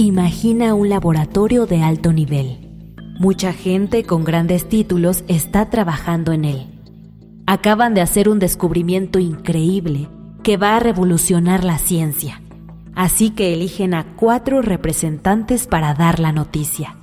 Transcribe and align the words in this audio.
Imagina 0.00 0.74
un 0.74 0.90
laboratorio 0.90 1.66
de 1.66 1.82
alto 1.82 2.12
nivel. 2.12 2.94
Mucha 3.18 3.52
gente 3.52 4.04
con 4.04 4.22
grandes 4.22 4.68
títulos 4.68 5.24
está 5.26 5.70
trabajando 5.70 6.30
en 6.30 6.44
él. 6.44 6.66
Acaban 7.48 7.94
de 7.94 8.00
hacer 8.00 8.28
un 8.28 8.38
descubrimiento 8.38 9.18
increíble 9.18 10.08
que 10.44 10.56
va 10.56 10.76
a 10.76 10.78
revolucionar 10.78 11.64
la 11.64 11.78
ciencia. 11.78 12.40
Así 12.94 13.30
que 13.30 13.52
eligen 13.52 13.92
a 13.92 14.14
cuatro 14.14 14.62
representantes 14.62 15.66
para 15.66 15.94
dar 15.94 16.20
la 16.20 16.30
noticia. 16.30 16.94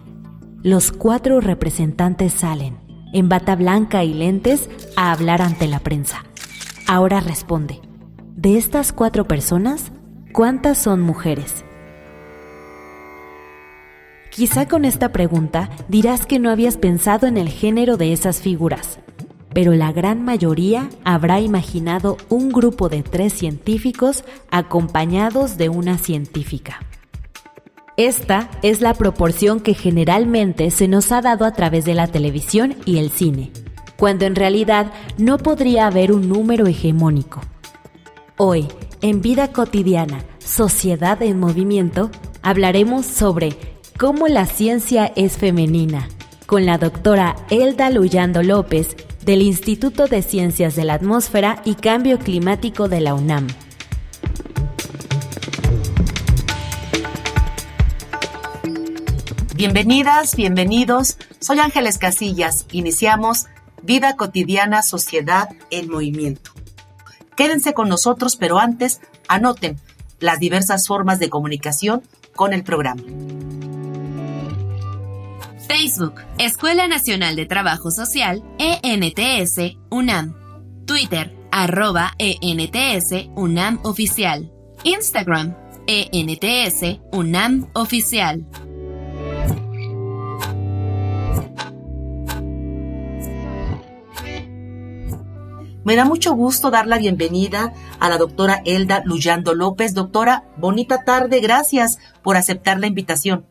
Los 0.64 0.94
cuatro 0.94 1.42
representantes 1.42 2.32
salen, 2.32 2.78
en 3.12 3.28
bata 3.28 3.58
blanca 3.58 4.06
y 4.06 4.14
lentes, 4.14 4.70
a 4.96 5.12
hablar 5.12 5.42
ante 5.42 5.68
la 5.68 5.80
prensa. 5.80 6.24
Ahora 6.88 7.20
responde, 7.20 7.82
de 8.38 8.58
estas 8.58 8.94
cuatro 8.94 9.28
personas, 9.28 9.92
¿cuántas 10.32 10.78
son 10.78 11.02
mujeres? 11.02 11.66
Quizá 14.36 14.68
con 14.68 14.84
esta 14.84 15.14
pregunta 15.14 15.70
dirás 15.88 16.26
que 16.26 16.40
no 16.40 16.50
habías 16.50 16.76
pensado 16.76 17.26
en 17.26 17.38
el 17.38 17.48
género 17.48 17.96
de 17.96 18.12
esas 18.12 18.42
figuras, 18.42 19.00
pero 19.54 19.74
la 19.74 19.94
gran 19.94 20.26
mayoría 20.26 20.90
habrá 21.06 21.40
imaginado 21.40 22.18
un 22.28 22.50
grupo 22.50 22.90
de 22.90 23.02
tres 23.02 23.32
científicos 23.32 24.26
acompañados 24.52 25.56
de 25.56 25.70
una 25.70 25.98
científica. 25.98 26.82
Esta 27.96 28.50
es 28.62 28.82
la 28.82 28.94
proporción 28.96 29.62
que 29.62 29.74
generalmente 29.74 30.70
se 30.70 30.90
nos 30.90 31.14
ha 31.14 31.22
dado 31.22 31.46
a 31.46 31.54
través 31.54 31.86
de 31.86 31.94
la 31.94 32.08
televisión 32.08 32.76
y 32.84 32.98
el 32.98 33.12
cine, 33.12 33.52
cuando 33.96 34.26
en 34.26 34.36
realidad 34.36 34.92
no 35.18 35.38
podría 35.38 35.88
haber 35.88 36.12
un 36.12 36.28
número 36.28 36.68
hegemónico. 36.68 37.40
Hoy, 38.36 38.68
en 39.00 39.22
Vida 39.22 39.54
Cotidiana, 39.54 40.26
Sociedad 40.40 41.22
en 41.22 41.40
Movimiento, 41.40 42.12
hablaremos 42.42 43.06
sobre 43.06 43.75
cómo 43.98 44.28
la 44.28 44.46
ciencia 44.46 45.12
es 45.16 45.38
femenina, 45.38 46.10
con 46.46 46.66
la 46.66 46.78
doctora 46.78 47.36
Elda 47.50 47.90
Luyando 47.90 48.44
López 48.44 48.96
del 49.24 49.42
Instituto 49.42 50.08
de 50.08 50.22
Ciencias 50.22 50.76
de 50.76 50.84
la 50.84 50.96
Atmósfera 50.96 51.62
y 51.66 51.76
Cambio 51.76 52.20
Climático 52.20 52.90
de 52.90 53.02
la 53.02 53.14
UNAM. 53.14 53.48
Bienvenidas, 59.56 60.36
bienvenidos. 60.36 61.18
Soy 61.40 61.60
Ángeles 61.60 61.98
Casillas. 61.98 62.66
Iniciamos 62.72 63.46
Vida 63.82 64.18
Cotidiana, 64.18 64.84
Sociedad 64.84 65.48
en 65.72 65.90
Movimiento. 65.90 66.52
Quédense 67.38 67.74
con 67.74 67.88
nosotros, 67.88 68.36
pero 68.36 68.60
antes 68.60 69.00
anoten 69.30 69.80
las 70.20 70.40
diversas 70.40 70.88
formas 70.88 71.20
de 71.20 71.30
comunicación 71.30 72.04
con 72.36 72.52
el 72.52 72.64
programa. 72.64 73.02
Facebook, 75.78 76.22
Escuela 76.38 76.88
Nacional 76.88 77.36
de 77.36 77.46
Trabajo 77.46 77.92
Social, 77.92 78.42
ENTS, 78.60 79.76
UNAM. 79.90 80.34
Twitter, 80.86 81.36
arroba 81.52 82.14
ENTS, 82.18 83.28
UNAM 83.36 83.82
Oficial. 83.84 84.54
Instagram, 84.86 85.54
ENTS, 85.86 87.02
UNAM 87.12 87.68
Oficial. 87.74 88.46
Me 95.84 95.98
da 95.98 96.06
mucho 96.06 96.36
gusto 96.36 96.72
dar 96.72 96.88
la 96.88 97.00
bienvenida 97.00 97.74
a 98.00 98.08
la 98.08 98.18
doctora 98.18 98.62
Elda 98.64 99.02
Luyando 99.04 99.54
López. 99.54 99.94
Doctora, 99.94 100.46
bonita 100.56 101.04
tarde, 101.04 101.42
gracias 101.42 102.00
por 102.24 102.38
aceptar 102.38 102.80
la 102.80 102.88
invitación. 102.88 103.46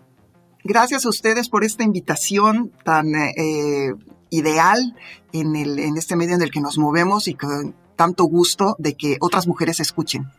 Gracias 0.65 1.05
a 1.05 1.11
ustedes 1.11 1.51
por 1.51 1.63
esta 1.63 1.85
invitación 1.85 2.73
tan 2.85 3.15
eh, 3.15 3.95
ideal 4.31 4.97
en, 5.33 5.57
el, 5.57 5.79
en 5.79 5.99
este 5.99 6.17
medio 6.17 6.35
en 6.35 6.43
el 6.43 6.51
que 6.51 6.63
nos 6.63 6.79
movemos 6.79 7.29
y 7.29 7.35
con 7.35 7.75
tanto 7.97 8.25
gusto 8.25 8.75
de 8.79 8.95
que 8.95 9.19
otras 9.21 9.47
mujeres 9.47 9.79
escuchen. 9.79 10.33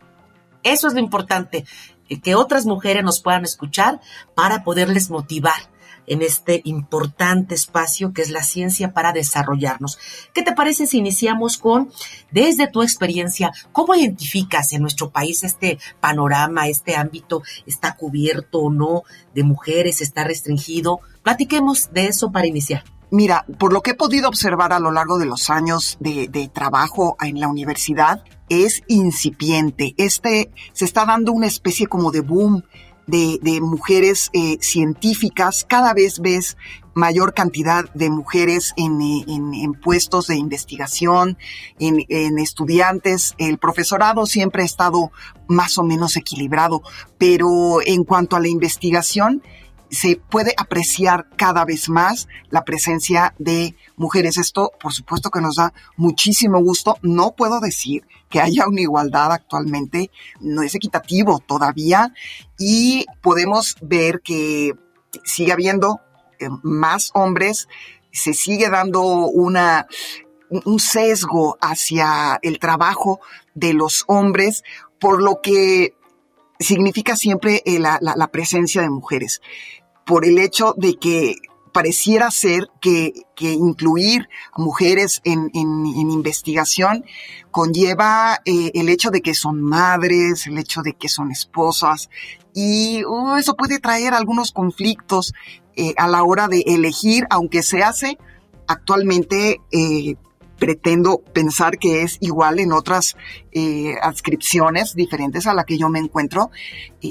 Eso 0.63 0.87
es 0.87 0.95
lo 0.95 0.99
importante, 0.99 1.63
que 2.23 2.33
otras 2.33 2.65
mujeres 2.65 3.03
nos 3.03 3.21
puedan 3.21 3.43
escuchar 3.43 4.01
para 4.33 4.63
poderles 4.63 5.11
motivar 5.11 5.69
en 6.07 6.21
este 6.21 6.61
importante 6.65 7.55
espacio 7.55 8.13
que 8.13 8.21
es 8.21 8.29
la 8.29 8.43
ciencia 8.43 8.93
para 8.93 9.13
desarrollarnos. 9.13 9.97
¿Qué 10.33 10.41
te 10.41 10.53
parece 10.53 10.87
si 10.87 10.97
iniciamos 10.97 11.57
con, 11.57 11.91
desde 12.31 12.67
tu 12.67 12.81
experiencia, 12.81 13.51
cómo 13.71 13.95
identificas 13.95 14.73
en 14.73 14.81
nuestro 14.81 15.09
país 15.09 15.43
este 15.43 15.79
panorama, 15.99 16.67
este 16.67 16.95
ámbito, 16.95 17.43
está 17.65 17.95
cubierto 17.95 18.59
o 18.59 18.71
no 18.71 19.03
de 19.33 19.43
mujeres, 19.43 20.01
está 20.01 20.23
restringido? 20.23 20.99
Platiquemos 21.23 21.91
de 21.91 22.07
eso 22.07 22.31
para 22.31 22.47
iniciar. 22.47 22.83
Mira, 23.11 23.45
por 23.59 23.71
lo 23.71 23.81
que 23.81 23.91
he 23.91 23.95
podido 23.95 24.27
observar 24.27 24.73
a 24.73 24.79
lo 24.79 24.91
largo 24.91 25.17
de 25.17 25.25
los 25.25 25.49
años 25.49 25.97
de, 25.99 26.27
de, 26.27 26.47
trabajo 26.47 27.15
en 27.21 27.39
la 27.39 27.47
universidad, 27.47 28.23
es 28.49 28.83
incipiente. 28.87 29.93
Este 29.97 30.51
se 30.73 30.85
está 30.85 31.05
dando 31.05 31.31
una 31.31 31.47
especie 31.47 31.87
como 31.87 32.11
de 32.11 32.21
boom 32.21 32.63
de, 33.07 33.59
mujeres 33.61 34.29
eh, 34.33 34.57
científicas, 34.61 35.65
cada 35.67 35.93
vez 35.93 36.19
ves 36.19 36.57
mayor 36.93 37.33
cantidad 37.33 37.85
de 37.93 38.09
mujeres 38.09 38.73
en, 38.77 39.01
en, 39.01 39.73
puestos 39.73 40.27
de 40.27 40.37
investigación, 40.37 41.37
en, 41.77 42.05
en, 42.09 42.39
estudiantes. 42.39 43.35
El 43.37 43.57
profesorado 43.57 44.25
siempre 44.25 44.63
ha 44.63 44.65
estado 44.65 45.11
más 45.47 45.77
o 45.77 45.83
menos 45.83 46.15
equilibrado, 46.15 46.81
pero 47.17 47.79
en 47.85 48.05
cuanto 48.05 48.37
a 48.37 48.39
la 48.39 48.47
investigación, 48.47 49.43
se 49.89 50.17
puede 50.17 50.53
apreciar 50.57 51.27
cada 51.37 51.65
vez 51.65 51.89
más 51.89 52.27
la 52.49 52.63
presencia 52.63 53.33
de 53.37 53.75
mujeres. 53.95 54.37
Esto, 54.37 54.71
por 54.79 54.93
supuesto, 54.93 55.29
que 55.29 55.41
nos 55.41 55.55
da 55.55 55.73
muchísimo 55.95 56.59
gusto. 56.61 56.97
No 57.01 57.35
puedo 57.35 57.59
decir 57.59 58.05
que 58.29 58.41
haya 58.41 58.67
una 58.67 58.81
igualdad 58.81 59.31
actualmente, 59.31 60.11
no 60.39 60.61
es 60.61 60.75
equitativo 60.75 61.39
todavía 61.39 62.13
y 62.57 63.05
podemos 63.21 63.75
ver 63.81 64.21
que 64.21 64.73
sigue 65.23 65.53
habiendo 65.53 66.01
eh, 66.39 66.49
más 66.63 67.11
hombres, 67.13 67.67
se 68.11 68.33
sigue 68.33 68.69
dando 68.69 69.03
una 69.03 69.87
un 70.49 70.79
sesgo 70.79 71.57
hacia 71.59 72.39
el 72.41 72.59
trabajo 72.59 73.19
de 73.55 73.73
los 73.73 74.03
hombres, 74.07 74.63
por 74.99 75.21
lo 75.21 75.41
que 75.41 75.94
significa 76.59 77.15
siempre 77.15 77.61
eh, 77.65 77.79
la, 77.79 77.99
la, 78.01 78.27
presencia 78.27 78.81
de 78.81 78.89
mujeres, 78.89 79.41
por 80.05 80.25
el 80.25 80.37
hecho 80.39 80.73
de 80.77 80.95
que 80.95 81.35
pareciera 81.73 82.31
ser 82.31 82.69
que, 82.79 83.13
que 83.35 83.51
incluir 83.51 84.29
a 84.53 84.61
mujeres 84.61 85.21
en, 85.25 85.51
en, 85.53 85.85
investigación 85.85 87.03
conlleva 87.51 88.39
eh, 88.45 88.71
el 88.75 88.87
hecho 88.87 89.11
de 89.11 89.21
que 89.21 89.33
son 89.33 89.61
madres, 89.61 90.47
el 90.47 90.57
hecho 90.57 90.81
de 90.83 90.93
que 90.93 91.09
son 91.09 91.31
esposas, 91.31 92.09
y 92.53 93.03
uh, 93.03 93.35
eso 93.35 93.55
puede 93.57 93.79
traer 93.79 94.13
algunos 94.13 94.53
conflictos 94.53 95.33
eh, 95.75 95.93
a 95.97 96.07
la 96.07 96.23
hora 96.23 96.47
de 96.47 96.63
elegir, 96.65 97.27
aunque 97.29 97.61
se 97.61 97.83
hace 97.83 98.17
actualmente 98.67 99.59
pretendo 100.57 101.19
pensar 101.33 101.77
que 101.77 102.01
es 102.01 102.17
igual 102.21 102.59
en 102.59 102.71
otras 102.71 103.15
eh, 103.51 103.95
adscripciones 104.01 104.95
diferentes 104.95 105.47
a 105.47 105.53
la 105.53 105.63
que 105.63 105.77
yo 105.77 105.89
me 105.89 105.99
encuentro. 105.99 106.51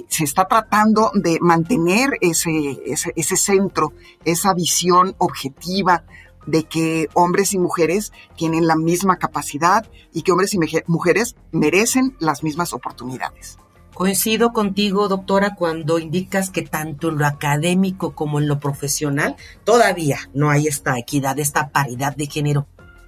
Se 0.09 0.25
está 0.25 0.47
tratando 0.47 1.11
de 1.15 1.39
mantener 1.41 2.19
ese, 2.21 2.81
ese, 2.87 3.13
ese 3.17 3.37
centro, 3.37 3.93
esa 4.25 4.55
visión 4.55 5.15
objetiva 5.19 6.05
de 6.47 6.65
que 6.65 7.09
hombres 7.15 7.55
y 7.55 7.59
mujeres 7.59 8.13
tienen 8.37 8.67
la 8.67 8.77
misma 8.77 9.19
capacidad 9.19 9.87
y 10.13 10.23
que 10.23 10.33
hombres 10.33 10.55
y 10.55 10.59
mujeres 10.87 11.37
merecen 11.53 12.17
las 12.21 12.43
mismas 12.43 12.73
oportunidades. 12.73 13.59
Coincido 13.95 14.53
contigo, 14.53 15.07
doctora, 15.07 15.55
cuando 15.55 16.01
indicas 16.01 16.51
que 16.51 16.63
tanto 16.63 17.11
en 17.11 17.19
lo 17.19 17.27
académico 17.27 18.17
como 18.17 18.41
en 18.41 18.49
lo 18.49 18.59
profesional 18.59 19.37
todavía 19.63 20.19
no 20.35 20.51
hay 20.51 20.67
esta 20.67 20.99
equidad, 20.99 21.39
esta 21.39 21.69
paridad 21.69 22.17
de 22.17 22.27
género 22.27 22.67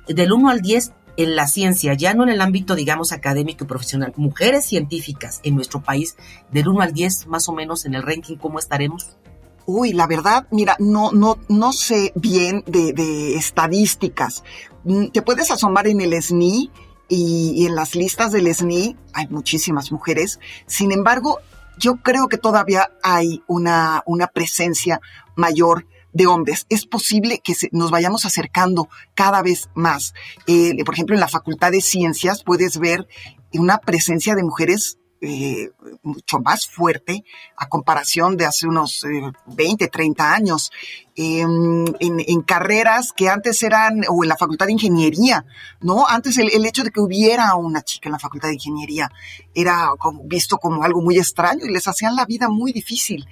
del 0.09 0.33
1 0.33 0.49
al 0.49 0.61
10, 0.61 0.93
en 1.17 1.35
la 1.35 1.47
ciencia, 1.47 1.95
ya 1.95 2.15
no 2.15 2.25
en 2.25 2.29
el 2.29 2.41
ámbito, 2.41 2.75
digamos, 2.75 3.13
académico 3.13 3.65
y 3.65 3.67
profesional, 3.67 4.13
mujeres 4.17 4.67
científicas 4.67 5.41
en 5.45 5.55
nuestro 5.55 5.83
país, 5.83 6.17
del 6.51 6.69
1 6.69 6.81
al 6.83 6.93
10, 6.93 7.27
más 7.27 7.49
o 7.49 7.53
menos 7.53 7.87
en 7.87 7.95
el 7.95 8.03
ranking, 8.03 8.37
¿cómo 8.37 8.59
estaremos? 8.59 9.17
Uy, 9.65 9.93
la 9.93 10.07
verdad, 10.07 10.47
mira, 10.51 10.77
no, 10.79 11.11
no, 11.13 11.39
no 11.49 11.73
sé 11.73 12.13
bien 12.15 12.63
de, 12.67 13.35
estadísticas. 13.35 14.45
Mm, 14.85 15.07
te 15.07 15.23
puedes 15.23 15.51
asomar 15.51 15.89
en 15.89 16.01
el 16.01 16.23
SNI 16.23 16.71
y, 17.09 17.53
y, 17.57 17.67
en 17.67 17.75
las 17.75 17.97
listas 17.97 18.31
del 18.31 18.53
SNI 18.55 18.97
hay 19.13 19.27
muchísimas 19.29 19.91
mujeres. 19.91 20.39
Sin 20.67 20.93
embargo, 20.93 21.41
yo 21.79 21.97
creo 21.97 22.29
que 22.29 22.39
todavía 22.39 22.91
hay 23.03 23.43
una, 23.49 24.03
una 24.07 24.29
presencia 24.29 25.01
mayor 25.35 25.87
de 26.17 26.27
hombres. 26.27 26.67
Es 26.71 26.87
posible 26.87 27.41
que 27.45 27.55
nos 27.73 27.91
vayamos 27.91 28.25
acercando 28.25 28.89
cada 29.15 29.43
vez 29.43 29.69
más. 29.75 30.15
Eh, 30.47 30.83
por 30.85 30.95
ejemplo, 30.95 31.15
en 31.15 31.21
la 31.21 31.29
Facultad 31.29 31.71
de 31.71 31.83
Ciencias 31.83 32.43
puedes 32.43 32.79
ver 32.79 33.07
una 33.53 33.79
presencia 33.79 34.35
de 34.35 34.43
mujeres 34.43 34.99
eh, 35.21 35.71
mucho 36.03 36.41
más 36.41 36.67
fuerte 36.67 37.25
a 37.57 37.69
comparación 37.69 38.37
de 38.37 38.45
hace 38.45 38.67
unos 38.67 39.05
20, 39.47 39.85
eh, 39.85 39.89
30 39.89 40.33
años. 40.33 40.71
en, 41.17 42.43
carreras 42.47 43.13
que 43.13 43.29
antes 43.29 43.63
eran, 43.63 44.03
o 44.09 44.23
en 44.23 44.29
la 44.29 44.37
facultad 44.37 44.67
de 44.67 44.73
ingeniería, 44.73 45.45
¿no? 45.81 46.07
Antes 46.07 46.39
el, 46.39 46.65
hecho 46.65 46.85
de 46.85 46.91
que 46.91 47.01
hubiera 47.01 47.55
una 47.57 47.83
chica 47.83 48.09
en 48.09 48.13
la 48.13 48.19
facultad 48.19 48.49
de 48.49 48.55
ingeniería 48.55 49.11
era 49.55 49.91
visto 50.25 50.59
como 50.59 50.85
algo 50.85 51.03
muy 51.03 51.19
extraño 51.19 51.65
y 51.65 51.73
les 51.73 51.89
hacían 51.89 52.15
la 52.15 52.25
vida 52.25 52.49
muy 52.49 52.73
difícil. 52.73 53.27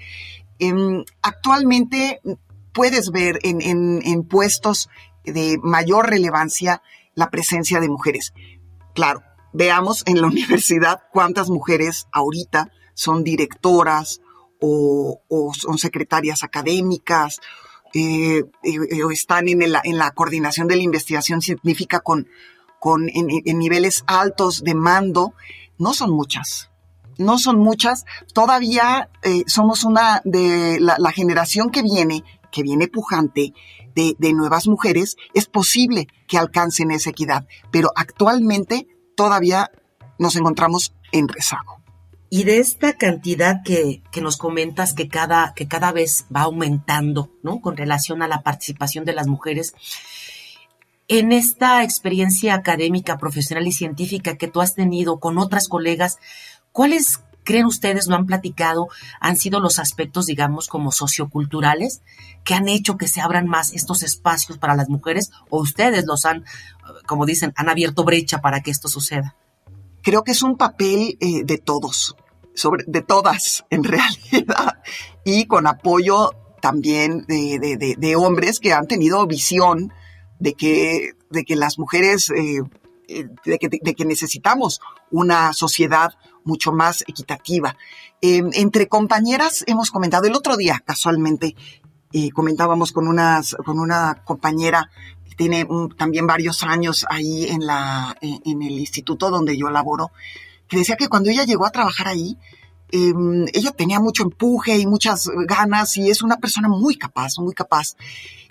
Em, 0.58 1.04
actualmente 1.22 2.20
puedes 2.74 3.10
ver 3.10 3.38
en, 3.42 3.60
en 4.04 4.24
puestos 4.24 4.88
de 5.24 5.58
mayor 5.62 6.10
relevancia 6.10 6.82
la 7.14 7.30
presencia 7.30 7.80
de 7.80 7.88
mujeres. 7.88 8.34
Claro, 8.94 9.22
veamos 9.52 10.02
en 10.06 10.20
la 10.20 10.26
universidad 10.28 11.02
cuántas 11.12 11.48
mujeres 11.48 12.08
ahorita 12.12 12.70
son 12.94 13.24
directoras 13.24 14.20
o, 14.60 15.20
son 15.52 15.78
secretarias 15.78 16.42
académicas 16.42 17.40
eh, 17.92 18.44
eh, 18.62 19.02
o 19.04 19.10
están 19.10 19.48
en, 19.48 19.62
en, 19.62 19.98
la 19.98 20.10
coordinación 20.12 20.68
de 20.68 20.76
la 20.76 20.82
investigación 20.82 21.42
científica 21.42 22.00
con, 22.00 22.28
con 22.80 23.08
en, 23.08 23.58
niveles 23.58 24.04
altos 24.06 24.64
de 24.64 24.74
mando. 24.74 25.34
No 25.78 25.92
son 25.92 26.10
muchas. 26.10 26.70
No 27.18 27.38
son 27.38 27.58
muchas. 27.58 28.04
Todavía 28.32 29.10
eh, 29.22 29.44
somos 29.46 29.84
una 29.84 30.22
de 30.24 30.78
la, 30.80 31.12
generación 31.12 31.70
que 31.70 31.82
viene, 31.82 32.24
que 32.54 32.62
viene 32.62 32.86
pujante, 32.86 33.52
de, 33.96 34.14
de 34.18 34.32
nuevas 34.32 34.68
mujeres. 34.68 35.16
Es 35.34 35.46
posible 35.46 36.06
que 36.28 36.38
alcancen 36.38 36.92
esa 36.92 37.10
equidad, 37.10 37.46
pero 37.72 37.90
actualmente 37.96 38.86
todavía 39.16 39.70
nos 40.18 40.36
encontramos 40.36 40.94
en 41.10 41.26
rezago. 41.26 41.82
Y 42.30 42.44
de 42.44 42.58
esta 42.58 42.94
cantidad 42.94 43.62
que, 43.64 44.02
que, 44.12 44.20
nos 44.20 44.36
comentas 44.36 44.94
que 44.94 45.08
cada, 45.08 45.52
que 45.54 45.66
cada 45.66 45.92
vez 45.92 46.26
va 46.34 46.42
aumentando, 46.42 47.30
¿no? 47.42 47.60
Con 47.60 47.76
relación 47.76 48.22
a 48.22 48.28
la 48.28 48.42
participación 48.42 49.04
de 49.04 49.12
las 49.12 49.26
mujeres, 49.26 49.74
en 51.06 51.32
esta 51.32 51.82
experiencia 51.82 52.54
académica, 52.54 53.18
profesional 53.18 53.66
y 53.66 53.72
científica 53.72 54.36
que 54.36 54.48
tú 54.48 54.60
has 54.60 54.74
tenido 54.74 55.20
con 55.20 55.38
otras 55.38 55.68
colegas, 55.68 56.18
¿cuáles 56.72 57.18
creen 57.44 57.66
ustedes, 57.66 58.06
lo 58.06 58.16
han 58.16 58.26
platicado, 58.26 58.88
han 59.20 59.36
sido 59.36 59.60
los 59.60 59.78
aspectos, 59.78 60.26
digamos, 60.26 60.68
como 60.68 60.90
socioculturales 60.90 62.02
que 62.42 62.54
han 62.54 62.68
hecho 62.68 62.96
que 62.96 63.08
se 63.08 63.20
abran 63.20 63.46
más 63.46 63.72
estos 63.72 64.02
espacios 64.02 64.58
para 64.58 64.74
las 64.74 64.88
mujeres 64.88 65.30
o 65.50 65.60
ustedes 65.60 66.04
los 66.06 66.24
han, 66.24 66.44
como 67.06 67.26
dicen, 67.26 67.52
han 67.56 67.68
abierto 67.68 68.04
brecha 68.04 68.40
para 68.40 68.60
que 68.60 68.70
esto 68.70 68.88
suceda? 68.88 69.36
Creo 70.02 70.24
que 70.24 70.32
es 70.32 70.42
un 70.42 70.56
papel 70.56 71.16
eh, 71.20 71.44
de 71.44 71.58
todos, 71.58 72.16
sobre, 72.54 72.84
de 72.86 73.02
todas 73.02 73.64
en 73.70 73.84
realidad, 73.84 74.82
y 75.24 75.46
con 75.46 75.66
apoyo 75.66 76.32
también 76.60 77.26
de, 77.26 77.96
de, 77.98 78.16
hombres 78.16 78.58
que 78.58 78.72
han 78.72 78.86
tenido 78.86 79.26
visión 79.26 79.92
de 80.38 80.54
que, 80.54 81.10
de 81.28 81.44
que 81.44 81.56
las 81.56 81.78
mujeres, 81.78 82.30
eh, 82.30 82.62
de, 83.08 83.58
que, 83.58 83.68
de 83.68 83.94
que 83.94 84.04
necesitamos 84.04 84.80
una 85.10 85.52
sociedad 85.52 86.14
mucho 86.44 86.72
más 86.72 87.02
equitativa. 87.06 87.76
Em, 88.20 88.50
entre 88.54 88.88
compañeras 88.88 89.64
hemos 89.66 89.90
comentado, 89.90 90.26
el 90.26 90.34
otro 90.34 90.56
día 90.56 90.82
casualmente 90.84 91.56
eh, 92.12 92.30
comentábamos 92.30 92.92
con, 92.92 93.08
unas, 93.08 93.56
con 93.64 93.78
una 93.78 94.22
compañera 94.24 94.90
que 95.28 95.34
tiene 95.34 95.66
también 95.96 96.26
varios 96.26 96.62
años 96.62 97.04
ahí 97.10 97.46
en, 97.46 97.66
la, 97.66 98.16
en 98.20 98.62
el 98.62 98.78
instituto 98.78 99.30
donde 99.30 99.56
yo 99.56 99.68
laboro, 99.68 100.12
que 100.68 100.78
decía 100.78 100.96
que 100.96 101.08
cuando 101.08 101.30
ella 101.30 101.44
llegó 101.44 101.66
a 101.66 101.70
trabajar 101.70 102.08
ahí, 102.08 102.38
em, 102.92 103.46
ella 103.52 103.72
tenía 103.72 104.00
mucho 104.00 104.22
empuje 104.22 104.78
y 104.78 104.86
muchas 104.86 105.28
ganas 105.46 105.96
y 105.96 106.10
es 106.10 106.22
una 106.22 106.36
persona 106.36 106.68
muy 106.68 106.96
capaz, 106.96 107.38
muy 107.38 107.54
capaz. 107.54 107.96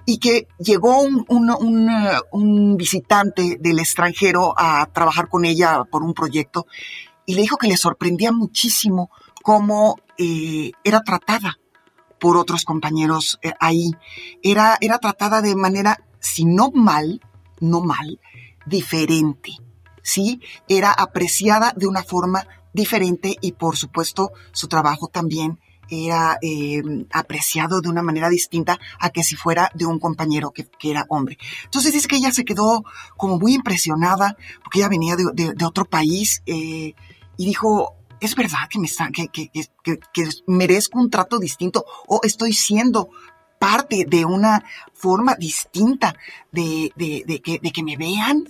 Y 0.05 0.17
que 0.17 0.47
llegó 0.59 1.01
un, 1.01 1.25
un, 1.29 1.89
un 2.31 2.77
visitante 2.77 3.57
del 3.59 3.79
extranjero 3.79 4.53
a 4.57 4.85
trabajar 4.87 5.29
con 5.29 5.45
ella 5.45 5.83
por 5.85 6.03
un 6.03 6.13
proyecto 6.13 6.67
y 7.25 7.35
le 7.35 7.41
dijo 7.41 7.57
que 7.57 7.67
le 7.67 7.77
sorprendía 7.77 8.31
muchísimo 8.31 9.09
cómo 9.41 9.97
eh, 10.17 10.71
era 10.83 11.01
tratada 11.01 11.59
por 12.19 12.37
otros 12.37 12.65
compañeros 12.65 13.39
eh, 13.41 13.53
ahí. 13.59 13.91
Era, 14.41 14.77
era 14.81 14.99
tratada 14.99 15.41
de 15.41 15.55
manera, 15.55 16.03
si 16.19 16.45
no 16.45 16.71
mal, 16.71 17.21
no 17.59 17.81
mal, 17.81 18.19
diferente. 18.65 19.51
¿Sí? 20.01 20.41
Era 20.67 20.91
apreciada 20.91 21.73
de 21.75 21.87
una 21.87 22.03
forma 22.03 22.45
diferente 22.73 23.37
y 23.39 23.53
por 23.53 23.77
supuesto 23.77 24.31
su 24.51 24.67
trabajo 24.67 25.07
también 25.07 25.59
era 25.89 26.37
eh, 26.41 26.81
apreciado 27.11 27.81
de 27.81 27.89
una 27.89 28.01
manera 28.01 28.29
distinta 28.29 28.79
a 28.99 29.09
que 29.09 29.23
si 29.23 29.35
fuera 29.35 29.71
de 29.73 29.85
un 29.85 29.99
compañero 29.99 30.51
que, 30.51 30.67
era 30.83 31.05
hombre. 31.09 31.37
Entonces 31.65 31.93
dice 31.93 32.07
que 32.07 32.17
ella 32.17 32.31
se 32.31 32.45
quedó 32.45 32.83
como 33.17 33.39
muy 33.39 33.53
impresionada 33.53 34.37
porque 34.63 34.79
ella 34.79 34.89
venía 34.89 35.15
de, 35.15 35.65
otro 35.65 35.85
país 35.85 36.43
eh, 36.45 36.93
y 37.37 37.45
dijo, 37.45 37.95
es 38.19 38.35
verdad 38.35 38.69
que 38.69 38.79
me 38.79 38.87
está, 38.87 39.09
que, 39.11 39.27
que, 39.27 39.49
que, 39.49 39.99
que, 40.13 40.29
merezco 40.47 40.99
un 40.99 41.09
trato 41.09 41.39
distinto 41.39 41.85
o 42.07 42.21
estoy 42.23 42.53
siendo 42.53 43.09
parte 43.59 44.05
de 44.07 44.25
una 44.25 44.63
forma 44.93 45.35
distinta 45.35 46.15
de, 46.51 46.91
de, 46.95 47.23
de, 47.25 47.41
que, 47.41 47.59
de 47.59 47.71
que 47.71 47.83
me 47.83 47.95
vean 47.97 48.43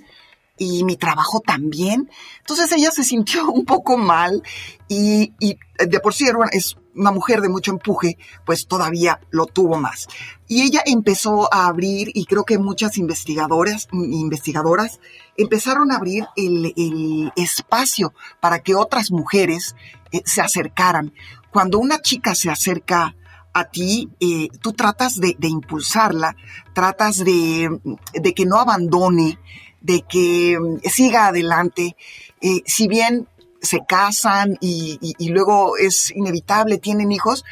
y 0.57 0.83
mi 0.83 0.97
trabajo 0.97 1.39
también. 1.39 2.09
Entonces 2.39 2.71
ella 2.71 2.91
se 2.91 3.03
sintió 3.03 3.47
un 3.51 3.65
poco 3.65 3.97
mal 3.97 4.44
y, 4.88 5.33
y 5.39 5.57
de 5.77 6.00
por 6.00 6.13
sí 6.13 6.25
es 6.51 6.77
una 6.95 7.12
mujer 7.12 7.42
de 7.42 7.50
mucho 7.50 7.72
empuje, 7.72 8.18
pues 8.45 8.67
todavía 8.67 9.20
lo 9.32 9.46
tuvo 9.46 9.77
más. 9.77 10.08
Y 10.48 10.62
ella 10.62 10.82
empezó 10.86 11.53
a 11.53 11.67
abrir, 11.67 12.10
y 12.13 12.25
creo 12.25 12.44
que 12.44 12.58
muchas 12.58 12.98
investigadoras, 12.98 13.88
investigadoras 13.91 15.00
empezaron 15.38 15.91
a 15.91 15.98
abrir 15.98 16.25
el, 16.36 17.32
espacio 17.36 18.13
para 18.39 18.60
que 18.60 18.75
otras 18.75 19.12
mujeres 19.12 19.75
eh, 20.12 20.22
se 20.25 20.41
acercaran. 20.41 21.13
Cuando 21.51 21.79
una 21.79 22.01
chica 22.01 22.36
se 22.36 22.50
acerca 22.50 23.15
a 23.53 23.65
ti, 23.65 24.10
eh, 24.20 24.50
tú 24.62 24.74
tratas 24.74 25.15
de, 25.15 25.36
impulsarla, 25.39 26.36
tratas 26.74 27.17
de, 27.17 27.70
que 28.36 28.46
no 28.46 28.60
abandone, 28.60 29.39
de 29.82 30.01
que 30.01 30.58
mm, 30.60 30.89
siga 30.89 31.27
adelante. 31.27 31.96
Eh, 32.41 32.62
si 32.65 32.88
bien 32.88 33.27
se 33.63 33.86
casan 33.88 34.58
y, 34.60 35.00
luego 35.29 35.77
es 35.77 36.12
inevitable, 36.12 36.77
tienen 36.77 37.12
hijos, 37.12 37.43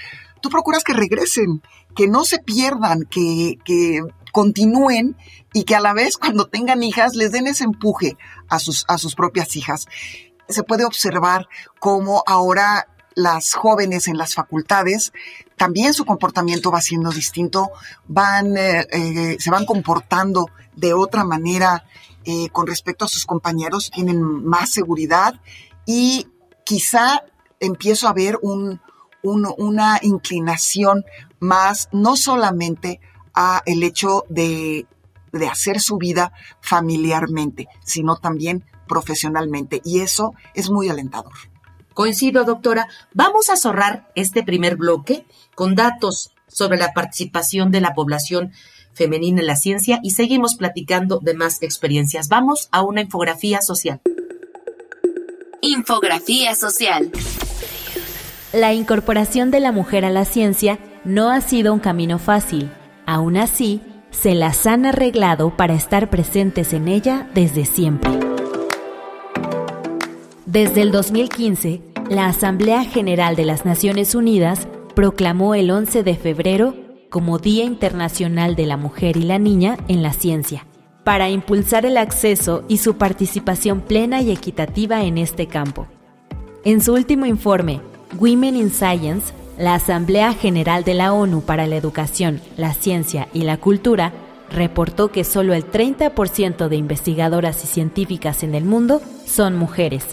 tú 0.42 0.50
procuras 0.50 0.84
que 0.84 0.94
regresen, 0.94 1.64
que 1.96 2.08
no 2.08 2.26
se 2.26 2.40
pierdan, 2.40 3.06
que, 3.10 3.58
que 3.64 4.02
continúen 4.32 5.16
y 5.54 5.64
que 5.64 5.76
a 5.76 5.80
la 5.80 5.94
vez 5.94 6.18
cuando 6.18 6.48
tengan 6.48 6.84
hijas 6.84 7.16
les 7.16 7.32
den 7.32 7.48
ese 7.48 7.64
empuje 7.64 8.18
a 8.50 8.60
sus, 8.60 8.86
a 8.88 8.98
sus 8.98 9.16
propias 9.16 9.56
hijas. 9.56 9.88
Se 10.50 10.64
puede 10.64 10.86
observar 10.86 11.48
cómo 11.80 12.24
ahora 12.28 12.88
las 13.16 13.54
jóvenes 13.54 14.08
en 14.08 14.18
las 14.18 14.36
facultades, 14.36 15.14
también 15.58 15.94
su 15.94 16.06
comportamiento 16.06 16.72
va 16.72 16.82
siendo 16.82 17.12
distinto, 17.12 17.72
van, 18.08 18.58
eh, 18.58 18.88
eh, 18.92 19.38
se 19.40 19.52
van 19.52 19.66
comportando 19.66 20.50
de 20.76 20.94
otra 20.94 21.24
manera 21.24 21.86
eh, 22.24 22.50
con 22.50 22.68
respecto 22.68 23.06
a 23.06 23.08
sus 23.08 23.26
compañeros, 23.26 23.92
tienen 23.94 24.22
más 24.22 24.72
seguridad 24.72 25.40
y 25.94 26.28
quizá 26.64 27.22
empiezo 27.60 28.08
a 28.08 28.14
ver 28.14 28.40
un, 28.42 28.80
una 29.24 30.00
inclinación 30.02 31.04
más, 31.42 31.90
no 31.92 32.16
solamente 32.16 33.02
a 33.34 33.62
el 33.66 33.84
hecho 33.84 34.24
de, 34.30 34.88
de 35.34 35.48
hacer 35.50 35.82
su 35.82 35.98
vida 35.98 36.32
familiarmente, 36.62 37.68
sino 37.84 38.16
también 38.16 38.64
profesionalmente. 38.88 39.82
Y 39.84 40.00
eso 40.00 40.34
es 40.54 40.70
muy 40.70 40.88
alentador. 40.88 41.34
Coincido, 41.94 42.46
doctora. 42.46 42.88
Vamos 43.14 43.50
a 43.50 43.58
cerrar 43.58 44.10
este 44.16 44.44
primer 44.44 44.78
bloque 44.78 45.26
con 45.56 45.76
datos 45.76 46.34
sobre 46.48 46.78
la 46.78 46.94
participación 46.94 47.70
de 47.72 47.82
la 47.82 47.94
población 47.94 48.54
femenina 48.94 49.42
en 49.42 49.48
la 49.48 49.58
ciencia 49.58 50.00
y 50.02 50.12
seguimos 50.12 50.56
platicando 50.56 51.20
de 51.22 51.34
más 51.34 51.62
experiencias. 51.62 52.30
Vamos 52.30 52.70
a 52.72 52.82
una 52.82 53.02
infografía 53.02 53.62
social. 53.62 54.00
Infografía 55.64 56.56
social. 56.56 57.12
La 58.52 58.74
incorporación 58.74 59.52
de 59.52 59.60
la 59.60 59.72
mujer 59.72 60.06
a 60.06 60.10
la 60.10 60.26
ciencia 60.26 60.80
no 61.06 61.30
ha 61.30 61.40
sido 61.40 61.72
un 61.72 61.80
camino 61.80 62.18
fácil. 62.18 62.72
Aún 63.06 63.38
así, 63.38 63.80
se 64.10 64.34
las 64.34 64.66
han 64.66 64.88
arreglado 64.88 65.56
para 65.56 65.76
estar 65.76 66.10
presentes 66.10 66.74
en 66.74 66.88
ella 66.88 67.30
desde 67.36 67.66
siempre. 67.66 68.10
Desde 70.48 70.82
el 70.82 70.92
2015, 70.92 71.84
la 72.10 72.26
Asamblea 72.26 72.84
General 72.84 73.36
de 73.36 73.46
las 73.46 73.64
Naciones 73.64 74.16
Unidas 74.16 74.68
proclamó 74.96 75.54
el 75.54 75.70
11 75.70 76.02
de 76.02 76.16
febrero 76.16 76.76
como 77.12 77.38
Día 77.38 77.66
Internacional 77.66 78.56
de 78.56 78.66
la 78.66 78.78
Mujer 78.78 79.16
y 79.16 79.24
la 79.24 79.38
Niña 79.38 79.78
en 79.88 80.02
la 80.02 80.14
Ciencia, 80.14 80.66
para 81.04 81.30
impulsar 81.30 81.86
el 81.86 81.98
acceso 81.98 82.64
y 82.68 82.78
su 82.78 82.98
participación 82.98 83.82
plena 83.82 84.22
y 84.22 84.32
equitativa 84.32 85.04
en 85.04 85.18
este 85.18 85.48
campo. 85.48 85.88
En 86.64 86.82
su 86.82 86.94
último 86.94 87.26
informe, 87.26 87.82
Women 88.20 88.56
in 88.56 88.70
Science, 88.72 89.34
la 89.58 89.76
Asamblea 89.76 90.34
General 90.34 90.84
de 90.84 90.94
la 90.94 91.14
ONU 91.14 91.42
para 91.42 91.68
la 91.68 91.76
Educación, 91.76 92.42
la 92.58 92.74
Ciencia 92.74 93.28
y 93.34 93.42
la 93.42 93.58
Cultura 93.58 94.14
reportó 94.52 95.12
que 95.12 95.24
solo 95.24 95.54
el 95.54 95.70
30% 95.70 96.68
de 96.68 96.76
investigadoras 96.76 97.64
y 97.64 97.68
científicas 97.68 98.44
en 98.44 98.54
el 98.54 98.66
mundo 98.66 99.02
son 99.26 99.56
mujeres. 99.56 100.06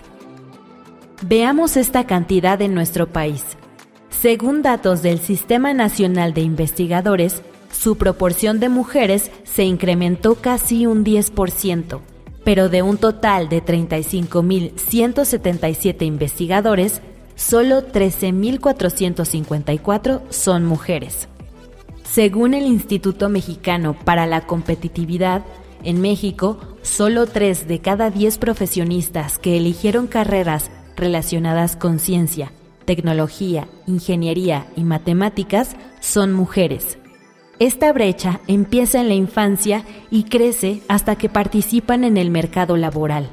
Veamos 1.22 1.76
esta 1.76 2.06
cantidad 2.06 2.62
en 2.62 2.74
nuestro 2.74 3.08
país. 3.08 3.44
Según 4.10 4.62
datos 4.62 5.02
del 5.02 5.18
Sistema 5.18 5.74
Nacional 5.74 6.34
de 6.34 6.42
Investigadores, 6.42 7.42
su 7.78 7.96
proporción 7.96 8.58
de 8.58 8.68
mujeres 8.68 9.30
se 9.44 9.62
incrementó 9.62 10.34
casi 10.34 10.86
un 10.86 11.04
10%, 11.04 12.00
pero 12.44 12.68
de 12.68 12.82
un 12.82 12.98
total 12.98 13.48
de 13.48 13.64
35.177 13.64 16.04
investigadores, 16.04 17.00
solo 17.36 17.86
13.454 17.86 20.22
son 20.28 20.64
mujeres. 20.64 21.28
Según 22.02 22.54
el 22.54 22.66
Instituto 22.66 23.28
Mexicano 23.28 23.96
para 24.04 24.26
la 24.26 24.40
Competitividad, 24.40 25.44
en 25.84 26.00
México, 26.00 26.58
solo 26.82 27.26
3 27.26 27.68
de 27.68 27.78
cada 27.78 28.10
10 28.10 28.38
profesionistas 28.38 29.38
que 29.38 29.56
eligieron 29.56 30.08
carreras 30.08 30.72
relacionadas 30.96 31.76
con 31.76 32.00
ciencia, 32.00 32.50
tecnología, 32.86 33.68
ingeniería 33.86 34.66
y 34.74 34.82
matemáticas 34.82 35.76
son 36.00 36.32
mujeres. 36.32 36.97
Esta 37.60 37.92
brecha 37.92 38.40
empieza 38.46 39.00
en 39.00 39.08
la 39.08 39.14
infancia 39.14 39.84
y 40.10 40.24
crece 40.24 40.80
hasta 40.86 41.16
que 41.16 41.28
participan 41.28 42.04
en 42.04 42.16
el 42.16 42.30
mercado 42.30 42.76
laboral. 42.76 43.30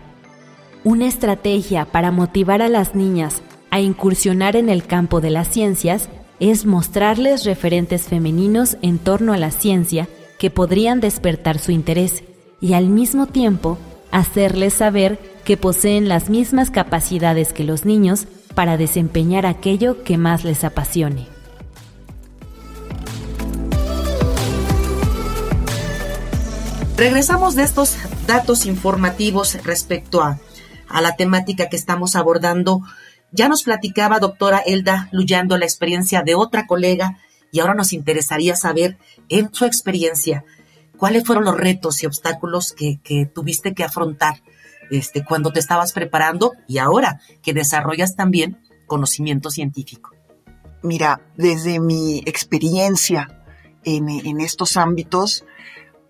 Una 0.84 1.06
estrategia 1.06 1.86
para 1.86 2.12
motivar 2.12 2.64
a 2.64 2.70
las 2.70 2.96
niñas 2.96 3.44
a 3.70 3.82
incursionar 3.82 4.56
en 4.56 4.70
el 4.70 4.86
campo 4.86 5.22
de 5.22 5.30
las 5.30 5.50
ciencias 5.50 6.10
es 6.40 6.66
mostrarles 6.66 7.46
referentes 7.46 8.04
femeninos 8.04 8.78
en 8.82 8.98
torno 8.98 9.32
a 9.34 9.38
la 9.38 9.52
ciencia 9.52 10.08
que 10.40 10.50
podrían 10.50 11.02
despertar 11.02 11.60
su 11.60 11.72
interés 11.72 12.24
y 12.60 12.74
al 12.74 12.88
mismo 12.88 13.28
tiempo 13.28 13.78
hacerles 14.12 14.74
saber 14.74 15.20
que 15.44 15.56
poseen 15.56 16.08
las 16.08 16.32
mismas 16.32 16.72
capacidades 16.72 17.54
que 17.54 17.64
los 17.64 17.86
niños 17.86 18.26
para 18.56 18.78
desempeñar 18.78 19.46
aquello 19.46 20.04
que 20.04 20.18
más 20.18 20.44
les 20.44 20.64
apasione. 20.64 21.35
Regresamos 26.98 27.56
de 27.56 27.64
estos 27.64 27.98
datos 28.26 28.66
informativos 28.66 29.62
respecto 29.64 30.22
a, 30.22 30.40
a 30.88 31.02
la 31.02 31.16
temática 31.16 31.70
que 31.70 31.76
estamos 31.76 32.16
abordando 32.16 32.82
ya 33.36 33.50
nos 33.50 33.64
platicaba, 33.64 34.20
doctora 34.20 34.60
Elda 34.60 35.10
Luyando, 35.12 35.58
la 35.58 35.66
experiencia 35.66 36.22
de 36.22 36.36
otra 36.36 36.68
colega 36.68 37.18
y 37.52 37.60
ahora 37.60 37.74
nos 37.74 37.92
interesaría 37.92 38.56
saber, 38.56 38.98
en 39.28 39.54
su 39.54 39.66
experiencia, 39.66 40.46
cuáles 40.98 41.26
fueron 41.26 41.44
los 41.44 41.58
retos 41.58 42.02
y 42.02 42.06
obstáculos 42.06 42.74
que, 42.74 43.30
tuviste 43.34 43.74
que 43.74 43.84
afrontar 43.84 44.42
este, 44.90 45.26
cuando 45.26 45.52
te 45.52 45.60
estabas 45.60 45.92
preparando 45.92 46.54
y 46.66 46.78
ahora 46.78 47.20
que 47.42 47.54
desarrollas 47.54 48.16
también 48.16 48.58
conocimiento 48.88 49.50
científico. 49.50 50.12
Mira, 50.82 51.22
desde 51.36 51.82
mi 51.82 52.20
experiencia 52.26 53.44
en, 53.84 54.40
estos 54.40 54.78
ámbitos, 54.78 55.44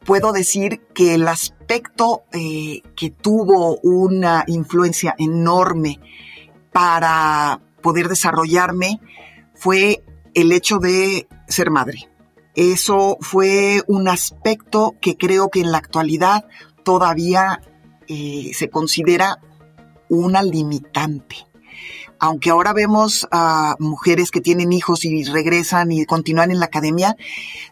puedo 0.06 0.32
decir 0.32 0.82
que 0.94 1.16
el 1.16 1.28
aspecto 1.28 2.24
eh, 2.32 2.82
que 2.96 3.10
tuvo 3.10 3.78
una 3.80 4.44
influencia 4.48 5.16
enorme 5.18 6.00
para 6.72 7.62
poder 7.82 8.08
desarrollarme 8.08 9.02
fue 9.56 10.04
el 10.34 10.52
hecho 10.52 10.78
de 10.80 11.28
ser 11.48 11.72
madre. 11.72 12.10
Eso 12.56 13.18
fue 13.20 13.82
un 13.88 14.08
aspecto 14.08 14.96
que 15.02 15.18
creo 15.18 15.50
que 15.50 15.62
en 15.62 15.72
la 15.72 15.80
actualidad 15.80 16.46
todavía 16.84 17.62
eh, 18.08 18.52
se 18.54 18.70
considera 18.70 19.40
una 20.08 20.44
limitante. 20.44 21.48
Aunque 22.26 22.50
ahora 22.50 22.74
vemos 22.74 23.28
a 23.30 23.76
mujeres 23.78 24.32
que 24.32 24.42
tienen 24.42 24.74
hijos 24.74 25.06
y 25.06 25.26
regresan 25.26 25.92
y 25.92 26.06
continúan 26.06 26.50
en 26.50 26.60
la 26.60 26.66
academia, 26.66 27.16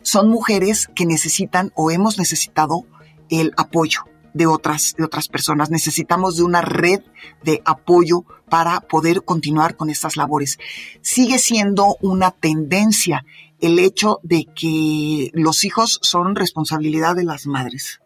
son 0.04 0.30
mujeres 0.30 0.92
que 0.94 1.08
necesitan 1.08 1.72
o 1.74 1.90
hemos 1.90 2.20
necesitado 2.20 2.86
el 3.32 3.52
apoyo, 3.58 4.02
de 4.36 4.46
otras, 4.46 4.94
de 4.96 5.06
otras 5.06 5.28
personas. 5.28 5.72
Necesitamos 5.72 6.38
de 6.38 6.44
una 6.44 6.62
red 6.62 7.02
de 7.44 7.64
apoyo 7.66 8.26
para 8.48 8.82
poder 8.82 9.24
continuar 9.24 9.76
con 9.76 9.90
estas 9.90 10.18
labores. 10.18 10.60
Sigue 11.02 11.40
siendo 11.40 11.98
una 12.02 12.30
tendencia 12.30 13.26
el 13.60 13.80
hecho 13.80 14.20
de 14.22 14.46
que 14.54 15.32
los 15.34 15.64
hijos 15.64 15.98
son 16.04 16.36
responsabilidad 16.36 17.16
de 17.16 17.24
las 17.24 17.48
madres 17.48 18.03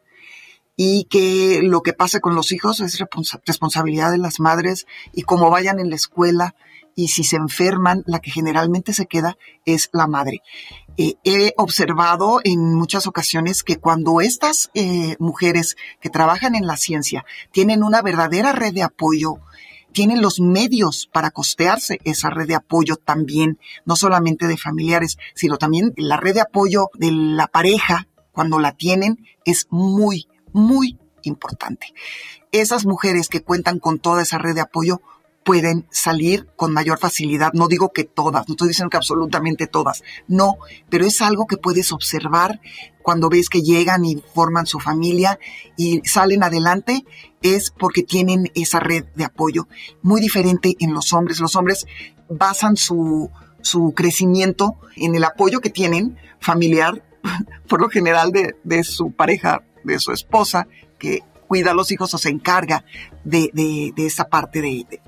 y 0.78 1.06
que 1.06 1.62
lo 1.64 1.82
que 1.82 1.92
pase 1.92 2.22
con 2.22 2.36
los 2.36 2.52
hijos 2.52 2.80
es 2.80 3.04
responsabilidad 3.46 4.12
de 4.12 4.20
las 4.20 4.40
madres 4.40 4.86
y 5.12 5.24
como 5.24 5.50
vayan 5.50 5.80
en 5.80 5.90
la 5.90 5.96
escuela 5.96 6.56
y 6.96 7.10
si 7.10 7.24
se 7.24 7.36
enferman, 7.36 8.04
la 8.08 8.20
que 8.20 8.32
generalmente 8.32 8.94
se 8.94 9.06
queda 9.06 9.38
es 9.66 9.90
la 9.94 10.08
madre. 10.08 10.42
Eh, 10.98 11.16
he 11.24 11.54
observado 11.58 12.42
en 12.44 12.74
muchas 12.74 13.06
ocasiones 13.06 13.64
que 13.64 13.78
cuando 13.78 14.20
estas 14.20 14.72
eh, 14.74 15.16
mujeres 15.20 15.78
que 16.00 16.10
trabajan 16.10 16.56
en 16.56 16.66
la 16.66 16.76
ciencia 16.76 17.24
tienen 17.52 17.84
una 17.84 18.02
verdadera 18.02 18.52
red 18.52 18.74
de 18.74 18.82
apoyo, 18.82 19.36
tienen 19.92 20.22
los 20.22 20.40
medios 20.40 21.08
para 21.12 21.30
costearse 21.30 22.00
esa 22.04 22.32
red 22.32 22.48
de 22.48 22.56
apoyo 22.56 22.98
también, 22.98 23.60
no 23.86 23.96
solamente 23.96 24.48
de 24.48 24.58
familiares, 24.58 25.18
sino 25.36 25.58
también 25.58 25.94
la 25.98 26.18
red 26.18 26.36
de 26.36 26.42
apoyo 26.42 26.90
de 26.96 27.12
la 27.12 27.48
pareja, 27.48 28.08
cuando 28.32 28.60
la 28.60 28.72
tienen, 28.72 29.26
es 29.46 29.68
muy, 29.70 30.28
muy 30.58 30.98
importante. 31.24 31.94
Esas 32.52 32.86
mujeres 32.86 33.30
que 33.30 33.44
cuentan 33.44 33.80
con 33.80 34.00
toda 34.00 34.22
esa 34.22 34.38
red 34.38 34.56
de 34.56 34.62
apoyo 34.62 35.02
pueden 35.44 35.88
salir 35.92 36.46
con 36.58 36.74
mayor 36.74 37.00
facilidad. 37.00 37.54
No 37.54 37.70
digo 37.70 37.94
que 37.94 38.04
todas, 38.04 38.50
no 38.50 38.54
estoy 38.54 38.68
diciendo 38.68 38.90
que 38.90 38.98
absolutamente 38.98 39.66
todas, 39.66 40.04
no, 40.28 40.58
pero 40.90 41.06
es 41.06 41.22
algo 41.22 41.48
que 41.48 41.56
puedes 41.56 41.94
observar 41.94 42.60
cuando 43.02 43.30
ves 43.30 43.48
que 43.48 43.62
llegan 43.62 44.04
y 44.04 44.22
forman 44.36 44.66
su 44.66 44.82
familia 44.82 45.40
y 45.78 46.02
salen 46.04 46.44
adelante, 46.44 47.06
es 47.42 47.72
porque 47.72 48.04
tienen 48.04 48.52
esa 48.56 48.82
red 48.82 49.06
de 49.16 49.24
apoyo. 49.24 49.70
Muy 50.02 50.20
diferente 50.20 50.76
en 50.80 50.94
los 50.94 51.14
hombres. 51.14 51.40
Los 51.40 51.56
hombres 51.56 51.86
basan 52.28 52.76
su, 52.76 53.32
su 53.62 53.94
crecimiento 53.96 54.76
en 54.98 55.16
el 55.16 55.24
apoyo 55.24 55.62
que 55.62 55.70
tienen 55.70 56.18
familiar, 56.42 57.06
por 57.70 57.80
lo 57.80 57.88
general 57.88 58.34
de, 58.34 58.58
de 58.66 58.84
su 58.84 59.12
pareja, 59.12 59.64
de 59.84 60.00
su 60.00 60.12
esposa, 60.12 60.68
que 60.98 61.24
cuida 61.48 61.72
a 61.72 61.74
los 61.74 61.92
hijos 61.92 62.14
o 62.14 62.18
se 62.18 62.30
encarga 62.30 62.84
de, 63.24 63.94
esa 63.98 64.26
parte 64.26 64.62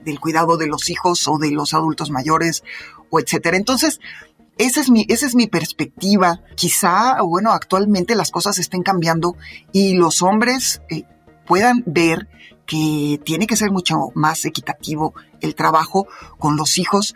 del 0.03 0.19
cuidado 0.19 0.57
de 0.57 0.67
los 0.67 0.89
hijos 0.89 1.27
o 1.27 1.37
de 1.37 1.51
los 1.51 1.73
adultos 1.73 2.09
mayores 2.09 2.63
o 3.09 3.19
etcétera. 3.19 3.57
Entonces, 3.57 3.99
esa 4.57 4.81
es 4.81 4.89
mi, 4.89 5.05
esa 5.07 5.25
es 5.25 5.35
mi 5.35 5.47
perspectiva. 5.47 6.41
Quizá, 6.55 7.21
bueno, 7.21 7.51
actualmente 7.51 8.15
las 8.15 8.31
cosas 8.31 8.57
estén 8.57 8.83
cambiando 8.83 9.35
y 9.71 9.93
los 9.93 10.21
hombres 10.21 10.81
eh, 10.89 11.03
puedan 11.45 11.83
ver 11.85 12.27
que 12.65 13.19
tiene 13.25 13.47
que 13.47 13.55
ser 13.55 13.71
mucho 13.71 14.11
más 14.15 14.45
equitativo 14.45 15.13
el 15.41 15.55
trabajo 15.55 16.07
con 16.37 16.57
los 16.57 16.77
hijos. 16.77 17.15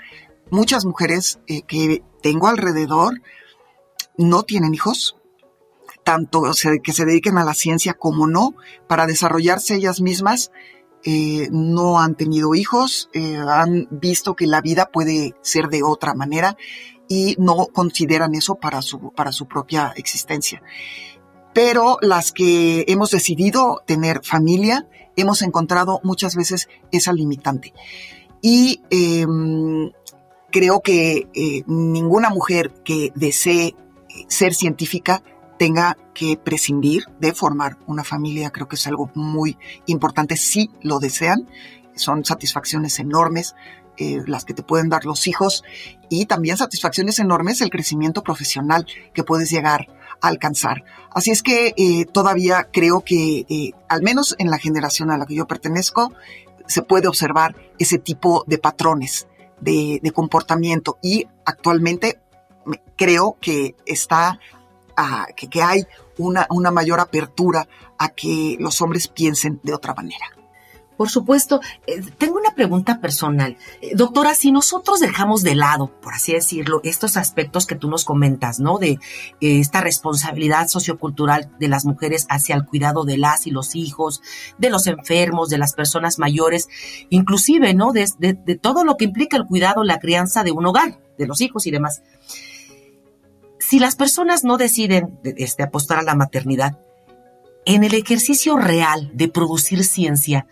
Muchas 0.51 0.85
mujeres 0.85 1.39
eh, 1.47 1.61
que 1.63 2.03
tengo 2.21 2.47
alrededor 2.47 3.21
no 4.17 4.43
tienen 4.43 4.73
hijos, 4.73 5.17
tanto 6.03 6.43
que 6.83 6.93
se 6.93 7.05
dediquen 7.05 7.37
a 7.37 7.45
la 7.45 7.53
ciencia 7.53 7.93
como 7.93 8.27
no, 8.27 8.55
para 8.87 9.07
desarrollarse 9.07 9.75
ellas 9.75 10.01
mismas. 10.01 10.51
Eh, 11.05 11.49
no 11.51 11.99
han 11.99 12.15
tenido 12.15 12.55
hijos, 12.55 13.09
eh, 13.13 13.35
han 13.35 13.89
visto 13.91 14.35
que 14.35 14.47
la 14.47 14.61
vida 14.61 14.89
puede 14.89 15.35
ser 15.41 15.67
de 15.67 15.83
otra 15.83 16.13
manera 16.13 16.55
y 17.09 17.35
no 17.39 17.67
consideran 17.73 18.35
eso 18.35 18.55
para 18.55 18.81
su, 18.81 19.11
para 19.11 19.33
su 19.33 19.45
propia 19.47 19.93
existencia. 19.97 20.61
pero 21.53 21.97
las 22.01 22.31
que 22.31 22.85
hemos 22.87 23.11
decidido 23.11 23.83
tener 23.85 24.21
familia, 24.23 24.87
hemos 25.15 25.43
encontrado 25.43 25.99
muchas 26.03 26.35
veces 26.35 26.67
esa 26.91 27.13
limitante. 27.13 27.73
Y 28.41 28.81
em, 28.89 29.91
creo 30.51 30.81
que 30.81 31.27
eh, 31.35 31.63
ninguna 31.67 32.31
mujer 32.31 32.73
que 32.83 33.11
desee 33.13 33.75
ser 34.27 34.55
científica 34.55 35.21
tenga 35.57 35.97
que 36.13 36.37
prescindir 36.37 37.05
de 37.19 37.33
formar 37.33 37.77
una 37.87 38.03
familia. 38.03 38.51
Creo 38.51 38.67
que 38.67 38.75
es 38.75 38.87
algo 38.87 39.11
muy 39.13 39.57
importante 39.85 40.37
si 40.37 40.71
lo 40.81 40.99
desean. 40.99 41.47
Son 41.95 42.25
satisfacciones 42.25 42.99
enormes 42.99 43.55
eh, 43.97 44.23
las 44.25 44.43
que 44.43 44.55
te 44.55 44.63
pueden 44.63 44.89
dar 44.89 45.05
los 45.05 45.27
hijos 45.27 45.63
y 46.09 46.25
también 46.25 46.57
satisfacciones 46.57 47.19
enormes 47.19 47.61
el 47.61 47.69
crecimiento 47.69 48.23
profesional 48.23 48.87
que 49.13 49.23
puedes 49.23 49.51
llegar 49.51 49.87
a 50.19 50.29
alcanzar. 50.29 50.83
Así 51.11 51.29
es 51.29 51.43
que 51.43 51.75
eh, 51.77 52.05
todavía 52.05 52.67
creo 52.73 53.01
que, 53.01 53.45
eh, 53.47 53.71
al 53.87 54.01
menos 54.01 54.35
en 54.39 54.49
la 54.49 54.57
generación 54.57 55.11
a 55.11 55.17
la 55.19 55.27
que 55.27 55.35
yo 55.35 55.45
pertenezco, 55.45 56.11
se 56.65 56.81
puede 56.81 57.07
observar 57.07 57.55
ese 57.77 57.99
tipo 57.99 58.43
de 58.47 58.57
patrones 58.57 59.27
de, 59.61 60.11
comportamiento 60.11 60.97
y 61.03 61.27
actualmente 61.45 62.19
creo 62.95 63.37
que 63.39 63.75
está, 63.85 64.39
que, 65.35 65.49
que, 65.49 65.61
hay 65.61 65.85
una, 66.17 66.47
una 66.49 66.71
mayor 66.71 66.99
apertura 66.99 67.67
a 67.97 68.09
que 68.09 68.57
los 68.59 68.81
hombres 68.81 69.07
piensen 69.07 69.59
de 69.63 69.73
otra 69.73 69.93
manera. 69.93 70.25
Por 70.97 71.09
supuesto, 71.09 71.59
eh, 71.87 72.01
tengo 72.17 72.37
una 72.37 72.53
pregunta 72.53 73.01
personal. 73.01 73.57
Eh, 73.81 73.91
doctora, 73.95 74.35
si 74.35 74.51
nosotros 74.51 74.99
dejamos 74.99 75.41
de 75.41 75.55
lado, 75.55 75.87
por 76.01 76.13
así 76.13 76.33
decirlo, 76.33 76.81
estos 76.83 77.17
aspectos 77.17 77.65
que 77.65 77.75
tú 77.75 77.89
nos 77.89 78.05
comentas, 78.05 78.59
¿no? 78.59 78.77
De 78.77 78.91
eh, 78.91 78.99
esta 79.41 79.81
responsabilidad 79.81 80.67
sociocultural 80.67 81.51
de 81.59 81.67
las 81.67 81.85
mujeres 81.85 82.27
hacia 82.29 82.55
el 82.55 82.65
cuidado 82.65 83.05
de 83.05 83.17
las 83.17 83.47
y 83.47 83.51
los 83.51 83.75
hijos, 83.75 84.21
de 84.57 84.69
los 84.69 84.85
enfermos, 84.87 85.49
de 85.49 85.57
las 85.57 85.73
personas 85.73 86.19
mayores, 86.19 86.69
inclusive, 87.09 87.73
¿no? 87.73 87.91
De, 87.91 88.07
de 88.19 88.55
todo 88.55 88.83
lo 88.83 88.95
que 88.95 89.05
implica 89.05 89.37
el 89.37 89.45
cuidado, 89.45 89.83
la 89.83 89.99
crianza 89.99 90.43
de 90.43 90.51
un 90.51 90.65
hogar, 90.65 90.99
de 91.17 91.27
los 91.27 91.41
hijos 91.41 91.65
y 91.65 91.71
demás. 91.71 92.03
Si 93.65 93.79
las 93.79 93.95
personas 93.95 94.43
no 94.43 94.57
deciden 94.57 95.17
este, 95.23 95.63
apostar 95.63 95.97
a 95.97 96.03
la 96.03 96.15
maternidad, 96.15 96.79
en 97.65 97.85
el 97.85 97.93
ejercicio 97.93 98.57
real 98.57 99.09
de 99.13 99.29
producir 99.29 99.85
ciencia, 99.85 100.47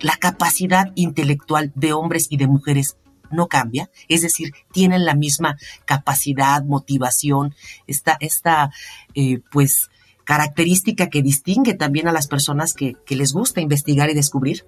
la 0.00 0.16
capacidad 0.16 0.86
intelectual 0.94 1.72
de 1.74 1.92
hombres 1.92 2.26
y 2.30 2.38
de 2.38 2.46
mujeres 2.46 2.96
no 3.30 3.48
cambia, 3.48 3.90
es 4.08 4.22
decir, 4.22 4.54
tienen 4.72 5.04
la 5.04 5.14
misma 5.14 5.58
capacidad, 5.84 6.64
motivación, 6.64 7.54
esta, 7.86 8.16
esta 8.18 8.70
eh, 9.14 9.40
pues 9.52 9.90
característica 10.24 11.10
que 11.10 11.22
distingue 11.22 11.74
también 11.74 12.08
a 12.08 12.12
las 12.12 12.28
personas 12.28 12.72
que, 12.72 12.96
les 13.10 13.34
gusta 13.34 13.60
investigar 13.60 14.08
y 14.08 14.14
descubrir. 14.14 14.64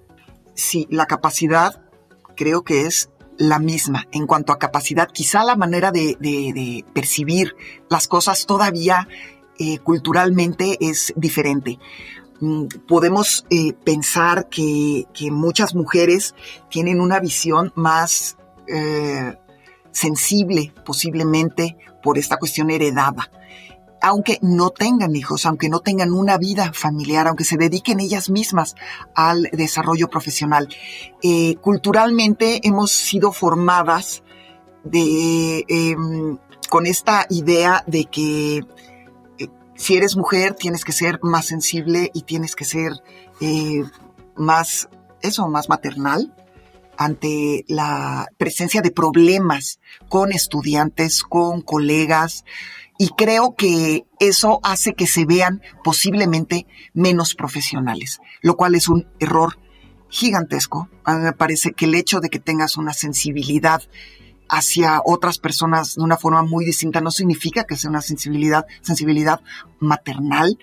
Sí, 0.53 0.87
la 0.91 1.07
capacidad 1.07 1.81
creo 2.35 2.63
que 2.63 2.85
es 2.85 3.09
la 3.37 3.59
misma 3.59 4.07
en 4.11 4.27
cuanto 4.27 4.53
a 4.53 4.59
capacidad. 4.59 5.09
Quizá 5.11 5.43
la 5.43 5.55
manera 5.55 5.91
de, 5.91 6.85
percibir 6.93 7.55
las 7.89 8.07
cosas 8.07 8.45
todavía 8.45 9.07
eh, 9.57 9.79
culturalmente 9.79 10.77
es 10.79 11.13
diferente. 11.15 11.79
Mm, 12.39 12.65
podemos 12.87 13.45
eh, 13.49 13.73
pensar 13.73 14.49
que, 14.49 15.05
muchas 15.31 15.75
mujeres 15.75 16.33
tienen 16.69 16.99
una 16.99 17.19
visión 17.19 17.71
más 17.75 18.37
eh, 18.67 19.35
sensible 19.91 20.73
posiblemente 20.83 21.77
por 22.01 22.17
esta 22.17 22.37
cuestión 22.37 22.71
heredada. 22.71 23.29
Aunque 24.01 24.39
no 24.41 24.71
tengan 24.71 25.15
hijos, 25.15 25.45
aunque 25.45 25.69
no 25.69 25.79
tengan 25.79 26.11
una 26.11 26.37
vida 26.37 26.71
familiar, 26.73 27.27
aunque 27.27 27.43
se 27.43 27.57
dediquen 27.57 27.99
ellas 27.99 28.29
mismas 28.29 28.75
al 29.15 29.43
desarrollo 29.53 30.09
profesional. 30.09 30.67
Eh, 31.21 31.55
culturalmente 31.61 32.61
hemos 32.67 32.91
sido 32.91 33.31
formadas 33.31 34.23
em, 34.91 36.37
con 36.69 36.87
esta 36.87 37.27
idea 37.29 37.83
de 37.85 38.05
que 38.05 38.61
si 39.81 39.95
eres 39.95 40.15
mujer, 40.15 40.53
tienes 40.53 40.85
que 40.85 40.91
ser 40.91 41.19
más 41.23 41.47
sensible 41.47 42.11
y 42.13 42.21
tienes 42.21 42.55
que 42.55 42.65
ser 42.65 42.93
eh, 43.39 43.83
más, 44.35 44.89
eso, 45.23 45.47
más 45.47 45.69
maternal 45.69 46.31
ante 46.97 47.65
la 47.67 48.27
presencia 48.37 48.83
de 48.83 48.91
problemas 48.91 49.79
con 50.07 50.31
estudiantes, 50.31 51.23
con 51.23 51.61
colegas, 51.61 52.45
y 52.97 53.09
creo 53.09 53.55
que 53.55 54.05
eso 54.19 54.59
hace 54.63 54.93
que 54.93 55.07
se 55.07 55.25
vean 55.25 55.61
posiblemente 55.83 56.67
menos 56.93 57.35
profesionales, 57.35 58.19
lo 58.41 58.55
cual 58.55 58.75
es 58.75 58.87
un 58.87 59.07
error 59.19 59.57
gigantesco. 60.09 60.89
A 61.03 61.15
mí 61.15 61.23
me 61.23 61.33
parece 61.33 61.71
que 61.71 61.85
el 61.85 61.95
hecho 61.95 62.19
de 62.19 62.29
que 62.29 62.39
tengas 62.39 62.77
una 62.77 62.93
sensibilidad 62.93 63.81
hacia 64.49 65.01
otras 65.05 65.39
personas 65.39 65.95
de 65.95 66.03
una 66.03 66.17
forma 66.17 66.43
muy 66.43 66.65
distinta 66.65 66.99
no 66.99 67.09
significa 67.09 67.63
que 67.63 67.77
sea 67.77 67.89
una 67.89 68.01
sensibilidad, 68.01 68.65
sensibilidad 68.81 69.39
maternal, 69.79 70.59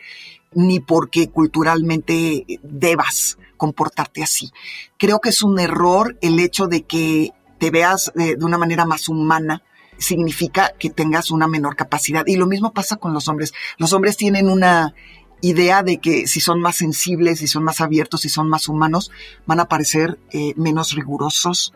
ni 0.53 0.79
porque 0.79 1.31
culturalmente 1.31 2.45
debas 2.63 3.39
comportarte 3.57 4.23
así. 4.23 4.53
Creo 4.99 5.21
que 5.21 5.31
es 5.31 5.43
un 5.43 5.59
error 5.59 6.19
el 6.21 6.39
hecho 6.39 6.67
de 6.67 6.83
que 6.83 7.33
te 7.59 7.71
veas 7.71 8.13
de, 8.15 8.37
una 8.41 8.59
manera 8.59 8.85
más 8.85 9.09
humana, 9.09 9.63
significa 9.99 10.73
que 10.79 10.91
tengas 10.91 11.31
una 11.31 11.47
menor 11.47 11.77
capacidad. 11.77 12.27
Y 12.27 12.37
lo 12.37 12.47
mismo 12.47 12.73
pasa 12.73 12.97
con 12.97 13.13
los 13.13 13.29
hombres. 13.29 13.53
Los 13.77 13.93
hombres 13.93 14.17
tienen 14.17 14.49
una 14.49 14.95
idea 15.41 15.83
de 15.83 15.99
que 15.99 16.27
si 16.27 16.41
son 16.41 16.61
más 16.61 16.77
sensibles, 16.77 17.39
si 17.41 17.47
son 17.47 17.65
más 17.65 17.81
abiertos, 17.81 18.23
si 18.23 18.29
son 18.29 18.49
más 18.49 18.69
humanos, 18.69 19.11
van 19.47 19.61
a 19.61 19.67
parecer 19.67 20.19
eh, 20.33 20.55
menos 20.57 20.95
rigurosos, 20.95 21.75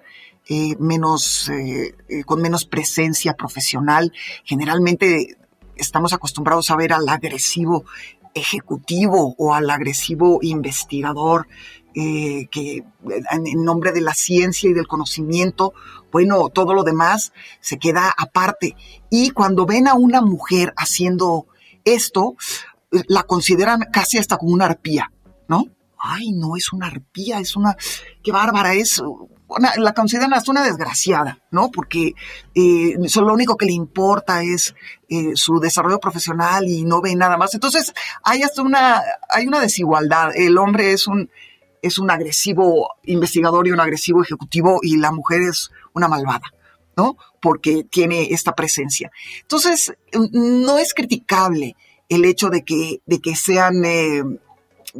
eh, 0.48 0.76
menos, 0.78 1.48
eh, 1.50 1.94
con 2.24 2.40
menos 2.42 2.64
presencia 2.64 3.34
profesional. 3.34 4.12
Generalmente 4.44 5.36
estamos 5.76 6.12
acostumbrados 6.12 6.70
a 6.70 6.76
ver 6.76 6.92
al 6.92 7.08
agresivo 7.08 7.84
ejecutivo 8.34 9.34
o 9.38 9.54
al 9.54 9.68
agresivo 9.70 10.38
investigador 10.42 11.48
que 11.94 12.84
en 13.04 13.64
nombre 13.64 13.92
de 13.92 14.00
la 14.00 14.14
ciencia 14.14 14.70
y 14.70 14.72
del 14.72 14.86
conocimiento, 14.86 15.74
bueno, 16.10 16.48
todo 16.48 16.74
lo 16.74 16.84
demás 16.84 17.32
se 17.60 17.78
queda 17.78 18.12
aparte. 18.16 18.76
Y 19.10 19.30
cuando 19.30 19.66
ven 19.66 19.88
a 19.88 19.94
una 19.94 20.20
mujer 20.20 20.72
haciendo 20.76 21.46
esto, 21.84 22.36
la 23.08 23.22
consideran 23.24 23.80
casi 23.92 24.18
hasta 24.18 24.36
como 24.36 24.52
una 24.52 24.66
arpía, 24.66 25.12
¿no? 25.48 25.66
Ay, 25.98 26.32
no 26.32 26.56
es 26.56 26.72
una 26.72 26.88
arpía, 26.88 27.38
es 27.38 27.56
una, 27.56 27.76
qué 28.22 28.32
bárbara, 28.32 28.74
es 28.74 29.02
la 29.76 29.92
consideran 29.92 30.34
hasta 30.34 30.50
una 30.50 30.62
desgraciada, 30.62 31.38
¿no? 31.50 31.70
Porque 31.70 32.14
eh, 32.54 32.96
lo 33.16 33.34
único 33.34 33.56
que 33.56 33.66
le 33.66 33.72
importa 33.72 34.42
es 34.42 34.74
eh, 35.08 35.32
su 35.34 35.60
desarrollo 35.60 36.00
profesional 36.00 36.66
y 36.68 36.84
no 36.84 37.00
ve 37.00 37.14
nada 37.14 37.36
más. 37.36 37.54
Entonces, 37.54 37.92
hay 38.22 38.42
hasta 38.42 38.62
una, 38.62 39.02
hay 39.28 39.46
una 39.46 39.60
desigualdad. 39.60 40.30
El 40.34 40.58
hombre 40.58 40.92
es 40.92 41.06
un, 41.06 41.30
es 41.82 41.98
un 41.98 42.10
agresivo 42.10 42.88
investigador 43.04 43.66
y 43.66 43.72
un 43.72 43.80
agresivo 43.80 44.22
ejecutivo 44.22 44.78
y 44.82 44.96
la 44.96 45.12
mujer 45.12 45.42
es 45.42 45.70
una 45.92 46.08
malvada, 46.08 46.54
¿no? 46.96 47.16
Porque 47.40 47.84
tiene 47.84 48.28
esta 48.30 48.54
presencia. 48.54 49.10
Entonces, 49.42 49.92
no 50.32 50.78
es 50.78 50.94
criticable 50.94 51.76
el 52.08 52.24
hecho 52.24 52.48
de 52.48 52.64
que, 52.64 53.02
de 53.04 53.20
que 53.20 53.34
sean 53.34 53.84
eh, 53.84 54.22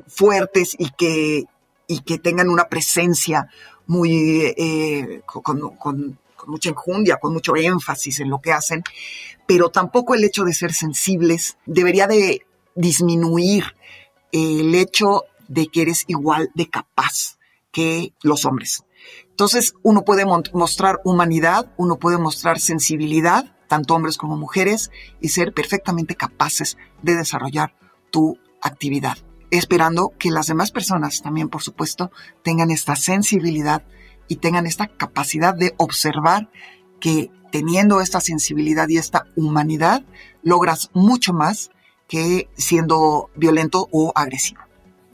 fuertes 0.09 0.75
y 0.79 0.91
que, 0.91 1.45
y 1.87 2.01
que 2.01 2.19
tengan 2.19 2.49
una 2.49 2.69
presencia 2.69 3.49
muy, 3.87 4.53
eh, 4.57 5.23
con, 5.25 6.19
mucha 6.47 6.71
enjundia, 6.71 7.19
con 7.19 7.33
mucho 7.33 7.55
énfasis 7.57 8.21
en 8.21 8.31
lo 8.31 8.41
que 8.41 8.53
hacen, 8.53 8.83
pero 9.47 9.69
tampoco 9.69 10.15
el 10.15 10.25
hecho 10.25 10.45
de 10.45 10.55
ser 10.55 10.73
sensibles 10.73 11.57
debería 11.67 12.07
de 12.07 12.47
disminuir 12.75 13.77
el 14.33 14.75
hecho 14.75 15.25
de 15.53 15.69
que 15.69 15.83
eres 15.83 16.05
igual 16.09 16.51
de 16.55 16.69
capaz 16.69 17.39
que 17.71 18.13
los 18.23 18.45
hombres. 18.45 18.85
Entonces, 19.31 19.75
uno 19.83 20.05
puede 20.05 20.25
mostrar 20.25 21.01
humanidad, 21.05 21.73
uno 21.77 21.99
puede 21.99 22.19
mostrar 22.19 22.61
sensibilidad, 22.61 23.57
tanto 23.69 23.95
hombres 23.95 24.17
como 24.17 24.37
mujeres, 24.37 24.91
y 25.21 25.29
ser 25.29 25.53
perfectamente 25.53 26.15
capaces 26.15 26.77
de 27.03 27.17
desarrollar 27.17 27.75
tu 28.11 28.39
actividad 28.61 29.17
esperando 29.53 30.15
que 30.19 30.31
las 30.31 30.47
demás 30.47 30.73
personas 30.73 31.21
también, 31.21 31.51
por 31.51 31.63
supuesto, 31.63 32.11
tengan 32.43 32.71
esta 32.71 32.97
sensibilidad 32.97 33.85
y 34.27 34.37
tengan 34.37 34.67
esta 34.67 34.89
capacidad 34.89 35.55
de 35.55 35.75
observar 35.77 36.51
que 37.01 37.31
teniendo 37.53 38.01
esta 38.01 38.23
sensibilidad 38.23 38.89
y 38.89 38.97
esta 38.97 39.27
humanidad, 39.37 40.05
logras 40.43 40.91
mucho 40.95 41.35
más 41.35 41.71
que 42.09 42.49
siendo 42.57 43.31
violento 43.37 43.89
o 43.93 44.13
agresivo. 44.15 44.63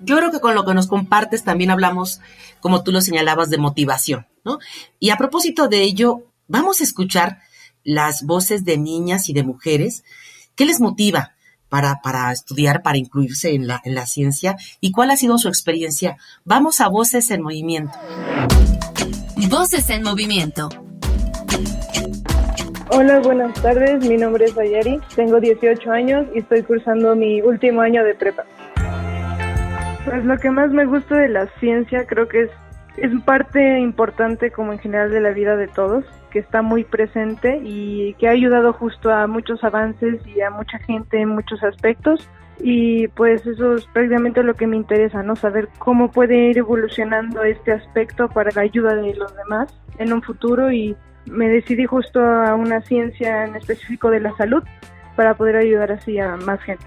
Yo 0.00 0.16
creo 0.16 0.30
que 0.30 0.40
con 0.40 0.54
lo 0.54 0.64
que 0.64 0.74
nos 0.74 0.86
compartes 0.86 1.44
también 1.44 1.70
hablamos, 1.70 2.20
como 2.60 2.82
tú 2.82 2.92
lo 2.92 3.00
señalabas, 3.00 3.50
de 3.50 3.58
motivación, 3.58 4.26
¿no? 4.44 4.58
Y 4.98 5.10
a 5.10 5.16
propósito 5.16 5.68
de 5.68 5.82
ello, 5.82 6.24
vamos 6.46 6.80
a 6.80 6.84
escuchar 6.84 7.40
las 7.84 8.24
voces 8.24 8.64
de 8.64 8.78
niñas 8.78 9.28
y 9.28 9.32
de 9.32 9.42
mujeres. 9.42 10.04
¿Qué 10.54 10.66
les 10.66 10.80
motiva? 10.80 11.34
para, 11.68 12.00
para 12.02 12.32
estudiar, 12.32 12.82
para 12.82 12.98
incluirse 12.98 13.54
en 13.54 13.66
la, 13.66 13.80
en 13.84 13.94
la 13.94 14.06
ciencia 14.06 14.56
y 14.80 14.92
cuál 14.92 15.10
ha 15.10 15.16
sido 15.16 15.38
su 15.38 15.48
experiencia. 15.48 16.16
Vamos 16.44 16.80
a 16.80 16.88
Voces 16.88 17.30
en 17.30 17.42
Movimiento. 17.42 17.92
Voces 19.50 19.90
en 19.90 20.02
Movimiento. 20.02 20.68
Hola, 22.90 23.20
buenas 23.20 23.52
tardes. 23.60 24.04
Mi 24.06 24.16
nombre 24.16 24.46
es 24.46 24.56
Ayari. 24.56 24.98
Tengo 25.14 25.40
18 25.40 25.90
años 25.90 26.26
y 26.34 26.38
estoy 26.38 26.62
cursando 26.62 27.14
mi 27.14 27.42
último 27.42 27.82
año 27.82 28.02
de 28.02 28.14
prepa. 28.14 28.44
Pues 30.04 30.24
lo 30.24 30.36
que 30.38 30.50
más 30.50 30.70
me 30.70 30.86
gusta 30.86 31.16
de 31.16 31.28
la 31.28 31.46
ciencia 31.58 32.06
creo 32.06 32.28
que 32.28 32.42
es, 32.42 32.50
es 32.96 33.10
parte 33.24 33.78
importante 33.78 34.50
como 34.50 34.72
en 34.72 34.78
general 34.78 35.10
de 35.10 35.20
la 35.20 35.30
vida 35.30 35.56
de 35.56 35.68
todos, 35.68 36.04
que 36.30 36.38
está 36.38 36.62
muy 36.62 36.84
presente 36.84 37.60
y 37.62 38.14
que 38.14 38.28
ha 38.28 38.32
ayudado 38.32 38.72
justo 38.72 39.10
a 39.10 39.26
muchos 39.26 39.62
avances 39.64 40.20
y 40.26 40.40
a 40.40 40.50
mucha 40.50 40.78
gente 40.78 41.20
en 41.20 41.30
muchos 41.30 41.62
aspectos. 41.62 42.28
Y 42.60 43.06
pues 43.08 43.46
eso 43.46 43.74
es 43.74 43.86
prácticamente 43.86 44.42
lo 44.42 44.54
que 44.54 44.66
me 44.66 44.76
interesa, 44.76 45.22
¿no? 45.22 45.36
Saber 45.36 45.68
cómo 45.78 46.10
puede 46.10 46.50
ir 46.50 46.58
evolucionando 46.58 47.44
este 47.44 47.72
aspecto 47.72 48.28
para 48.28 48.50
la 48.50 48.62
ayuda 48.62 48.94
de 48.96 49.14
los 49.14 49.34
demás 49.36 49.72
en 49.98 50.12
un 50.12 50.22
futuro 50.22 50.72
y 50.72 50.96
me 51.26 51.48
decidí 51.48 51.86
justo 51.86 52.20
a 52.20 52.54
una 52.54 52.80
ciencia 52.80 53.44
en 53.44 53.54
específico 53.54 54.10
de 54.10 54.20
la 54.20 54.36
salud 54.36 54.62
para 55.14 55.34
poder 55.34 55.56
ayudar 55.56 55.92
así 55.92 56.18
a 56.18 56.36
más 56.36 56.60
gente. 56.62 56.84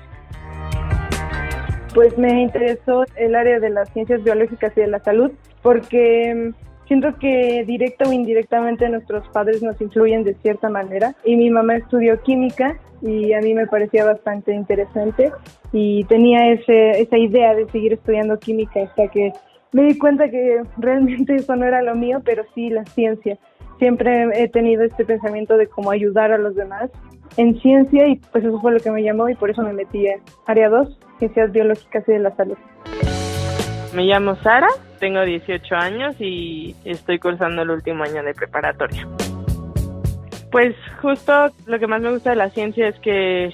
Pues 1.94 2.18
me 2.18 2.42
interesó 2.42 3.04
el 3.16 3.36
área 3.36 3.60
de 3.60 3.70
las 3.70 3.90
ciencias 3.92 4.24
biológicas 4.24 4.72
y 4.78 4.82
de 4.82 4.88
la 4.88 5.00
salud 5.00 5.32
porque 5.62 6.54
mm, 6.54 6.88
siento 6.88 7.16
que 7.20 7.64
directa 7.66 8.08
o 8.08 8.14
indirectamente 8.14 8.88
nuestros 8.90 9.28
padres 9.30 9.62
nos 9.62 9.80
influyen 9.82 10.24
de 10.24 10.34
cierta 10.36 10.70
manera. 10.70 11.16
Y 11.24 11.36
mi 11.36 11.50
mamá 11.50 11.76
estudió 11.76 12.22
química 12.22 12.78
y 13.02 13.34
a 13.34 13.40
mí 13.40 13.54
me 13.54 13.68
parecía 13.68 14.06
bastante 14.06 14.54
interesante 14.54 15.32
y 15.72 16.04
tenía 16.06 16.52
ese, 16.52 17.02
esa 17.02 17.18
idea 17.18 17.56
de 17.56 17.68
seguir 17.70 17.94
estudiando 17.94 18.38
química 18.40 18.84
hasta 18.84 19.08
que 19.08 19.34
me 19.72 19.84
di 19.84 19.98
cuenta 19.98 20.30
que 20.30 20.62
realmente 20.78 21.36
eso 21.36 21.56
no 21.56 21.66
era 21.66 21.82
lo 21.82 21.96
mío, 21.96 22.22
pero 22.24 22.44
sí 22.54 22.70
la 22.70 22.86
ciencia. 22.86 23.38
Siempre 23.80 24.28
he 24.36 24.48
tenido 24.48 24.84
este 24.84 25.06
pensamiento 25.06 25.58
de 25.58 25.68
cómo 25.68 25.92
ayudar 25.92 26.32
a 26.32 26.38
los 26.38 26.56
demás 26.56 26.92
en 27.38 27.60
ciencia 27.62 28.08
y 28.08 28.18
pues 28.18 28.44
eso 28.44 28.60
fue 28.60 28.74
lo 28.74 28.80
que 28.80 28.92
me 28.92 29.02
llamó 29.04 29.30
y 29.30 29.36
por 29.36 29.50
eso 29.50 29.64
me 29.64 29.74
metí 29.74 30.06
en 30.06 30.20
área 30.46 30.70
2, 30.70 31.00
ciencias 31.22 31.52
biológicas 31.52 32.04
y 32.08 32.14
de 32.14 32.20
la 32.20 32.36
salud. 32.36 32.58
Me 33.94 34.06
llamo 34.06 34.36
Sara, 34.38 34.70
tengo 35.00 35.22
18 35.22 35.76
años 35.76 36.16
y 36.20 36.76
estoy 36.84 37.20
cursando 37.20 37.62
el 37.62 37.70
último 37.70 38.04
año 38.04 38.24
de 38.24 38.34
preparatoria. 38.34 39.08
Pues 40.52 40.76
justo 41.02 41.52
lo 41.68 41.80
que 41.80 41.88
más 41.88 42.02
me 42.02 42.12
gusta 42.12 42.32
de 42.32 42.38
la 42.38 42.50
ciencia 42.50 42.88
es 42.88 43.00
que 43.00 43.54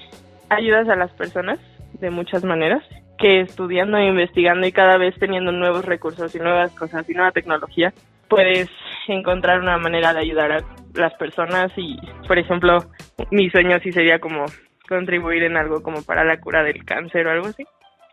ayudas 0.50 0.88
a 0.88 0.96
las 0.96 1.12
personas 1.12 1.60
de 2.00 2.10
muchas 2.10 2.44
maneras, 2.44 2.84
que 3.18 3.42
estudiando 3.42 3.98
e 3.98 4.08
investigando 4.08 4.66
y 4.66 4.72
cada 4.72 4.98
vez 4.98 5.16
teniendo 5.20 5.52
nuevos 5.52 5.84
recursos 5.84 6.34
y 6.36 6.40
nuevas 6.40 6.72
cosas 6.72 7.10
y 7.10 7.14
nueva 7.14 7.32
tecnología, 7.32 7.94
puedes 8.30 8.70
encontrar 9.08 9.60
una 9.60 9.78
manera 9.78 10.14
de 10.14 10.22
ayudar 10.22 10.52
a 10.52 10.64
las 10.94 11.14
personas 11.16 11.72
y, 11.76 11.98
por 12.28 12.38
ejemplo, 12.38 12.86
mi 13.32 13.50
sueño 13.50 13.80
sí 13.80 13.92
sería 13.92 14.20
como 14.20 14.46
contribuir 14.88 15.44
en 15.44 15.58
algo 15.58 15.84
como 15.84 16.02
para 16.04 16.24
la 16.24 16.40
cura 16.40 16.64
del 16.64 16.84
cáncer 16.86 17.28
o 17.28 17.32
algo 17.32 17.48
así. 17.48 17.66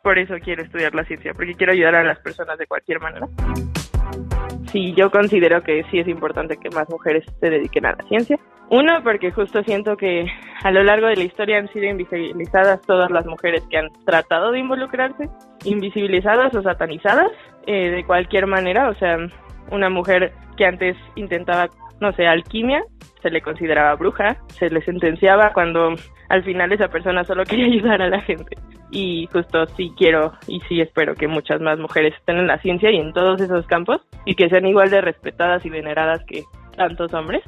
Por 0.02 0.18
eso 0.18 0.34
quiero 0.42 0.62
estudiar 0.62 0.94
la 0.94 1.04
ciencia, 1.04 1.32
porque 1.32 1.54
quiero 1.54 1.72
ayudar 1.72 1.94
a 1.94 2.04
las 2.04 2.18
personas 2.18 2.58
de 2.58 2.66
cualquier 2.66 3.00
manera. 3.00 3.26
Sí, 4.70 4.92
yo 4.94 5.10
considero 5.10 5.62
que 5.62 5.84
sí 5.90 6.00
es 6.00 6.08
importante 6.08 6.56
que 6.56 6.68
más 6.70 6.88
mujeres 6.90 7.24
se 7.40 7.48
dediquen 7.48 7.86
a 7.86 7.92
la 7.92 8.04
ciencia. 8.08 8.38
Uno, 8.70 9.02
porque 9.02 9.30
justo 9.30 9.62
siento 9.62 9.96
que 9.96 10.26
a 10.62 10.70
lo 10.70 10.82
largo 10.82 11.06
de 11.06 11.16
la 11.16 11.24
historia 11.24 11.58
han 11.58 11.72
sido 11.72 11.84
invisibilizadas 11.84 12.80
todas 12.82 13.10
las 13.10 13.26
mujeres 13.26 13.62
que 13.70 13.78
han 13.78 13.88
tratado 14.04 14.52
de 14.52 14.58
involucrarse, 14.58 15.28
invisibilizadas 15.64 16.54
o 16.54 16.62
satanizadas 16.62 17.30
eh, 17.66 17.90
de 17.90 18.04
cualquier 18.04 18.46
manera. 18.46 18.88
O 18.88 18.94
sea, 18.94 19.18
una 19.70 19.90
mujer 19.90 20.32
que 20.56 20.66
antes 20.66 20.96
intentaba, 21.14 21.68
no 22.00 22.12
sé, 22.12 22.26
alquimia, 22.26 22.82
se 23.22 23.30
le 23.30 23.40
consideraba 23.40 23.94
bruja, 23.96 24.36
se 24.48 24.70
le 24.70 24.82
sentenciaba 24.82 25.52
cuando 25.52 25.94
al 26.28 26.44
final 26.44 26.72
esa 26.72 26.88
persona 26.88 27.24
solo 27.24 27.44
quería 27.48 27.66
ayudar 27.66 28.02
a 28.02 28.08
la 28.08 28.20
gente. 28.20 28.56
Y 28.90 29.28
justo 29.32 29.66
sí 29.76 29.92
quiero 29.96 30.34
y 30.46 30.60
sí 30.68 30.80
espero 30.80 31.14
que 31.14 31.26
muchas 31.26 31.60
más 31.60 31.78
mujeres 31.78 32.14
estén 32.14 32.36
en 32.36 32.46
la 32.46 32.58
ciencia 32.58 32.90
y 32.90 32.96
en 32.98 33.12
todos 33.12 33.40
esos 33.40 33.66
campos 33.66 34.02
y 34.24 34.34
que 34.36 34.48
sean 34.48 34.66
igual 34.66 34.90
de 34.90 35.00
respetadas 35.00 35.64
y 35.66 35.70
veneradas 35.70 36.22
que 36.26 36.44
tantos 36.76 37.12
hombres. 37.12 37.42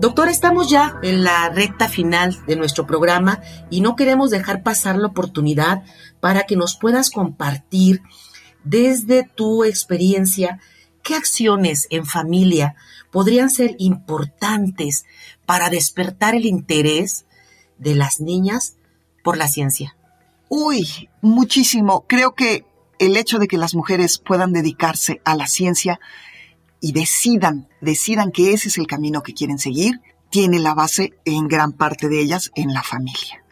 Doctor, 0.00 0.28
estamos 0.28 0.70
ya 0.70 0.96
en 1.02 1.24
la 1.24 1.48
recta 1.48 1.88
final 1.88 2.38
de 2.46 2.54
nuestro 2.54 2.86
programa 2.86 3.42
y 3.68 3.80
no 3.80 3.96
queremos 3.96 4.30
dejar 4.30 4.62
pasar 4.62 4.96
la 4.96 5.08
oportunidad 5.08 5.82
para 6.20 6.44
que 6.44 6.54
nos 6.54 6.76
puedas 6.76 7.10
compartir 7.10 8.02
desde 8.62 9.24
tu 9.24 9.64
experiencia 9.64 10.60
qué 11.02 11.16
acciones 11.16 11.88
en 11.90 12.06
familia 12.06 12.76
podrían 13.10 13.50
ser 13.50 13.74
importantes 13.78 15.04
para 15.46 15.68
despertar 15.68 16.36
el 16.36 16.46
interés 16.46 17.26
de 17.78 17.96
las 17.96 18.20
niñas 18.20 18.76
por 19.24 19.36
la 19.36 19.48
ciencia. 19.48 19.96
Uy, 20.48 21.08
muchísimo. 21.22 22.04
Creo 22.06 22.36
que 22.36 22.64
el 23.00 23.16
hecho 23.16 23.40
de 23.40 23.48
que 23.48 23.58
las 23.58 23.74
mujeres 23.74 24.18
puedan 24.20 24.52
dedicarse 24.52 25.20
a 25.24 25.34
la 25.34 25.48
ciencia 25.48 25.98
y 26.80 26.92
decidan, 26.92 27.68
decidan 27.80 28.32
que 28.32 28.52
ese 28.52 28.68
es 28.68 28.78
el 28.78 28.86
camino 28.86 29.22
que 29.22 29.34
quieren 29.34 29.58
seguir, 29.58 30.00
tiene 30.30 30.58
la 30.58 30.74
base 30.74 31.14
en 31.24 31.48
gran 31.48 31.72
parte 31.72 32.08
de 32.08 32.20
ellas 32.20 32.50
en 32.54 32.72
la 32.72 32.82
familia. 32.82 33.42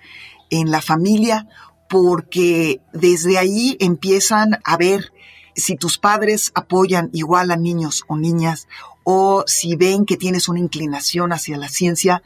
En 0.51 0.71
la 0.71 0.83
familia 0.83 1.49
porque 1.89 2.81
desde 2.93 3.39
ahí 3.39 3.77
empiezan 3.81 4.59
a 4.65 4.77
ver 4.77 5.13
si 5.55 5.77
tus 5.77 5.99
padres 5.99 6.53
apoyan 6.55 7.09
igual 7.13 7.51
a 7.51 7.57
niños 7.57 8.05
o 8.09 8.17
niñas 8.17 8.69
o 9.05 9.45
si 9.47 9.77
ven 9.77 10.05
que 10.05 10.17
tienes 10.17 10.49
una 10.49 10.59
inclinación 10.59 11.33
hacia 11.33 11.57
la 11.57 11.69
ciencia, 11.69 12.23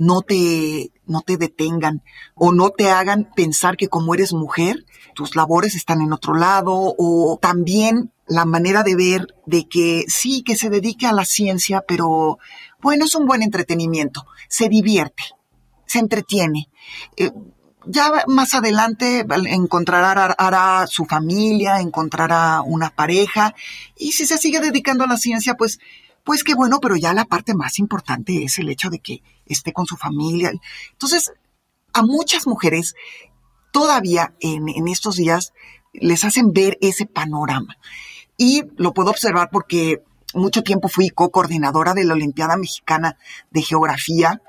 no 0.00 0.22
te, 0.22 0.92
no 1.04 1.20
te 1.20 1.36
detengan 1.36 2.02
o 2.34 2.52
no 2.52 2.70
te 2.70 2.90
hagan 2.90 3.30
pensar 3.36 3.76
que 3.76 3.88
como 3.88 4.14
eres 4.14 4.32
mujer, 4.32 4.86
tus 5.14 5.36
labores 5.36 5.74
están 5.74 6.00
en 6.00 6.14
otro 6.14 6.34
lado 6.34 6.72
o 6.96 7.38
también 7.40 8.10
la 8.26 8.46
manera 8.46 8.82
de 8.82 8.96
ver 8.96 9.26
de 9.44 9.68
que 9.68 10.06
sí, 10.08 10.42
que 10.42 10.56
se 10.56 10.70
dedique 10.70 11.06
a 11.06 11.12
la 11.12 11.26
ciencia, 11.26 11.84
pero 11.86 12.38
bueno, 12.80 13.04
es 13.04 13.14
un 13.14 13.26
buen 13.26 13.42
entretenimiento, 13.42 14.26
se 14.48 14.70
divierte, 14.70 15.22
se 15.84 15.98
entretiene. 15.98 16.70
Eh, 17.18 17.30
ya 17.84 18.24
más 18.26 18.54
adelante 18.54 19.26
encontrará 19.48 20.34
hará 20.38 20.86
su 20.86 21.04
familia, 21.04 21.80
encontrará 21.80 22.62
una 22.62 22.88
pareja 22.88 23.54
y 23.98 24.12
si 24.12 24.24
se 24.24 24.38
sigue 24.38 24.60
dedicando 24.60 25.04
a 25.04 25.08
la 25.08 25.18
ciencia, 25.18 25.56
pues, 25.56 25.78
pues 26.24 26.42
qué 26.42 26.54
bueno, 26.54 26.78
pero 26.80 26.96
ya 26.96 27.12
la 27.12 27.26
parte 27.26 27.52
más 27.52 27.78
importante 27.78 28.44
es 28.44 28.58
el 28.58 28.70
hecho 28.70 28.88
de 28.88 29.00
que 29.00 29.22
esté 29.52 29.72
con 29.72 29.86
su 29.86 29.96
familia. 29.96 30.52
Entonces, 30.92 31.32
a 31.92 32.02
muchas 32.02 32.46
mujeres 32.46 32.94
todavía 33.72 34.34
en, 34.40 34.88
estos 34.88 35.16
días 35.16 35.52
les 35.92 36.24
hacen 36.24 36.52
ver 36.52 36.78
ese 36.80 37.06
panorama 37.06 37.76
y 38.36 38.62
lo 38.76 38.94
puedo 38.94 39.10
observar 39.10 39.50
porque 39.50 40.02
mucho 40.34 40.62
tiempo 40.62 40.88
fui 40.88 41.10
co-coordinadora 41.10 41.94
de 41.94 42.04
la 42.04 42.14
Olimpiada 42.14 42.56
Mexicana 42.56 43.16
de 43.50 43.62
Geografía 43.62 44.40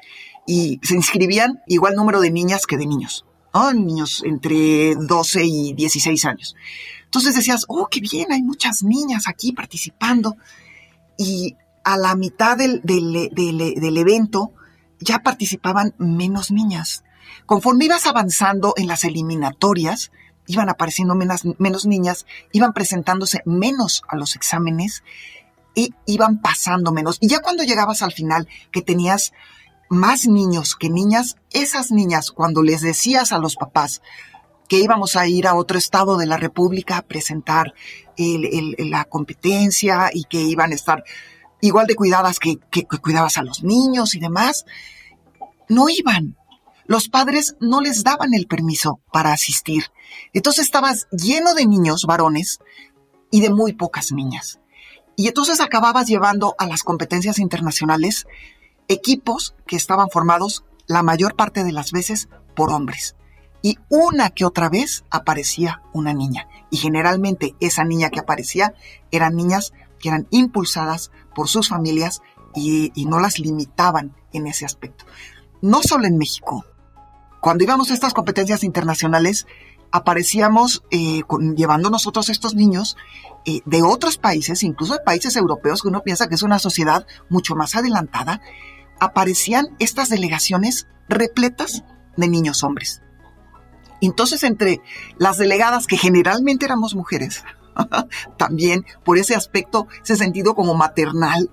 y 0.45 0.79
se 0.83 0.95
inscribían 0.95 1.61
igual 1.67 1.95
número 1.95 2.19
de 2.19 2.31
niñas 2.31 2.65
que 2.65 2.77
de 2.77 2.85
niños, 2.85 3.25
niños 3.73 4.23
entre 4.25 4.95
12 4.95 5.43
y 5.43 5.73
16 5.73 6.25
años. 6.25 6.55
Entonces 7.05 7.35
decías, 7.35 7.65
oh, 7.67 7.87
qué 7.91 7.99
bien, 7.99 8.31
hay 8.31 8.41
muchas 8.41 8.83
niñas 8.83 9.27
aquí 9.27 9.51
participando. 9.51 10.37
Y 11.17 11.57
a 11.83 11.97
la 11.97 12.15
mitad 12.15 12.57
del, 12.57 12.81
del, 12.83 13.29
del 13.33 13.97
evento 13.97 14.53
ya 15.01 15.19
participaban 15.19 15.93
menos 15.97 16.51
niñas. 16.51 17.03
Conforme 17.45 17.85
ibas 17.85 18.07
avanzando 18.07 18.73
en 18.77 18.87
las 18.87 19.03
eliminatorias, 19.03 20.11
iban 20.47 20.69
apareciendo 20.69 21.15
menos, 21.15 21.41
menos 21.57 21.85
niñas, 21.85 22.25
iban 22.51 22.73
presentándose 22.73 23.41
menos 23.45 24.03
a 24.07 24.15
los 24.15 24.35
exámenes 24.35 25.03
y 25.73 25.93
iban 26.05 26.39
pasando 26.39 26.91
menos. 26.91 27.17
Y 27.19 27.27
ya 27.27 27.39
cuando 27.39 27.63
llegabas 27.63 28.01
al 28.01 28.11
final, 28.11 28.47
que 28.71 28.81
tenías 28.81 29.33
más 29.89 30.27
niños 30.27 30.75
que 30.75 30.89
niñas, 30.89 31.35
esas 31.51 31.91
niñas, 31.91 32.31
cuando 32.31 32.63
les 32.63 32.81
decías 32.81 33.31
a 33.31 33.39
los 33.39 33.55
papás 33.55 34.01
que 34.69 34.79
íbamos 34.79 35.17
a 35.17 35.27
ir 35.27 35.47
a 35.47 35.55
otro 35.55 35.77
estado 35.77 36.15
de 36.15 36.25
la 36.25 36.37
República 36.37 36.95
a 36.97 37.01
presentar 37.01 37.73
la 38.15 39.03
competencia 39.03 40.09
y 40.13 40.23
que 40.23 40.39
iban 40.39 40.71
a 40.71 40.75
estar 40.75 41.03
igual 41.61 41.87
de 41.87 41.95
cuidadas 41.95 42.39
que, 42.39 42.57
que 42.71 42.85
cuidabas 42.85 43.37
a 43.37 43.43
los 43.43 43.63
niños 43.63 44.15
y 44.15 44.19
demás, 44.19 44.65
no 45.69 45.87
iban 45.89 46.35
los 46.91 47.07
padres 47.07 47.55
no 47.61 47.79
les 47.79 48.03
daban 48.03 48.33
el 48.33 48.47
permiso 48.47 48.99
para 49.13 49.31
asistir. 49.31 49.85
Entonces 50.33 50.65
estabas 50.65 51.07
lleno 51.11 51.53
de 51.53 51.65
niños 51.65 52.03
varones 52.05 52.59
y 53.29 53.39
de 53.39 53.49
muy 53.49 53.71
pocas 53.71 54.11
niñas. 54.11 54.59
Y 55.15 55.29
entonces 55.29 55.61
acababas 55.61 56.07
llevando 56.07 56.53
a 56.57 56.67
las 56.67 56.83
competencias 56.83 57.39
internacionales 57.39 58.27
equipos 58.89 59.55
que 59.65 59.77
estaban 59.77 60.09
formados 60.09 60.65
la 60.85 61.01
mayor 61.01 61.37
parte 61.37 61.63
de 61.63 61.71
las 61.71 61.93
veces 61.93 62.27
por 62.57 62.73
hombres. 62.73 63.15
Y 63.61 63.77
una 63.87 64.29
que 64.31 64.43
otra 64.43 64.67
vez 64.67 65.05
aparecía 65.11 65.81
una 65.93 66.13
niña. 66.13 66.49
Y 66.71 66.75
generalmente 66.75 67.55
esa 67.61 67.85
niña 67.85 68.09
que 68.09 68.19
aparecía 68.19 68.73
eran 69.11 69.37
niñas 69.37 69.71
que 69.97 70.09
eran 70.09 70.27
impulsadas 70.29 71.09
por 71.33 71.47
sus 71.47 71.69
familias 71.69 72.21
y, 72.55 72.91
no 73.05 73.19
las 73.19 73.39
limitaban 73.39 74.15
en 74.33 74.47
ese 74.47 74.65
aspecto. 74.65 75.05
No 75.61 75.81
solo 75.81 76.05
en 76.05 76.17
México. 76.17 76.65
Cuando 77.39 77.63
íbamos 77.63 77.91
a 77.91 77.93
estas 77.93 78.13
competencias 78.13 78.63
internacionales, 78.63 79.47
aparecíamos 79.91 80.83
eh, 80.91 81.21
llevando 81.55 81.89
nosotros 81.89 82.29
estos 82.29 82.55
niños 82.55 82.97
eh, 83.45 83.61
de 83.65 83.81
otros 83.81 84.17
países, 84.17 84.63
incluso 84.63 84.93
de 84.93 85.03
países 85.03 85.35
europeos, 85.35 85.81
que 85.81 85.87
uno 85.87 86.03
piensa 86.03 86.27
que 86.27 86.35
es 86.35 86.43
una 86.43 86.59
sociedad 86.59 87.07
mucho 87.29 87.55
más 87.55 87.75
adelantada, 87.75 88.41
aparecían 88.99 89.75
estas 89.79 90.09
delegaciones 90.09 90.87
repletas 91.09 91.83
de 92.17 92.27
niños 92.27 92.63
hombres. 92.63 93.01
Entonces, 94.01 94.43
entre 94.43 94.81
las 95.17 95.37
delegadas, 95.37 95.87
que 95.87 95.97
generalmente 95.97 96.65
éramos 96.65 96.95
mujeres, 96.95 97.43
también 98.37 98.85
por 99.03 99.17
ese 99.17 99.35
aspecto, 99.35 99.87
ese 100.03 100.15
sentido 100.15 100.55
como 100.55 100.73
maternal, 100.73 101.49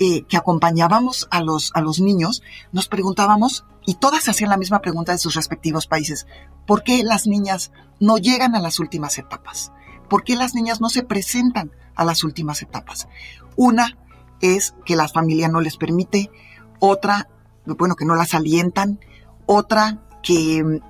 eh, 0.00 0.22
que 0.22 0.36
acompañábamos 0.36 1.26
a 1.30 1.40
los, 1.40 1.72
a 1.74 1.80
los 1.80 2.00
niños, 2.00 2.42
nos 2.70 2.86
preguntábamos, 2.86 3.64
y 3.84 3.94
todas 3.94 4.28
hacían 4.28 4.50
la 4.50 4.56
misma 4.56 4.80
pregunta 4.80 5.12
de 5.12 5.18
sus 5.18 5.34
respectivos 5.34 5.86
países, 5.86 6.26
¿por 6.66 6.84
qué 6.84 7.02
las 7.02 7.26
niñas 7.26 7.72
no 7.98 8.18
llegan 8.18 8.54
a 8.54 8.60
las 8.60 8.78
últimas 8.78 9.18
etapas? 9.18 9.72
¿Por 10.08 10.24
qué 10.24 10.36
las 10.36 10.54
niñas 10.54 10.80
no 10.80 10.88
se 10.88 11.02
presentan 11.02 11.72
a 11.96 12.04
las 12.04 12.22
últimas 12.22 12.62
etapas? 12.62 13.08
Una 13.56 13.98
es 14.40 14.74
que 14.84 14.94
la 14.94 15.08
familia 15.08 15.48
no 15.48 15.60
les 15.60 15.76
permite, 15.76 16.30
otra, 16.78 17.28
bueno, 17.64 17.96
que 17.96 18.04
no 18.04 18.14
las 18.14 18.34
alientan, 18.34 19.00
otra 19.46 19.98
que 20.22 20.62
mm, 20.62 20.80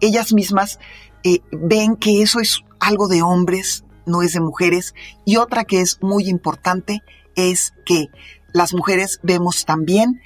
ellas 0.00 0.32
mismas 0.32 0.78
eh, 1.24 1.40
ven 1.52 1.96
que 1.96 2.22
eso 2.22 2.40
es 2.40 2.60
algo 2.80 3.08
de 3.08 3.22
hombres, 3.22 3.84
no 4.08 4.22
es 4.22 4.32
de 4.32 4.40
mujeres, 4.40 4.94
y 5.24 5.36
otra 5.36 5.64
que 5.64 5.80
es 5.80 5.98
muy 6.02 6.28
importante 6.28 7.02
es 7.36 7.74
que 7.84 8.08
las 8.52 8.74
mujeres 8.74 9.20
vemos 9.22 9.64
también 9.64 10.20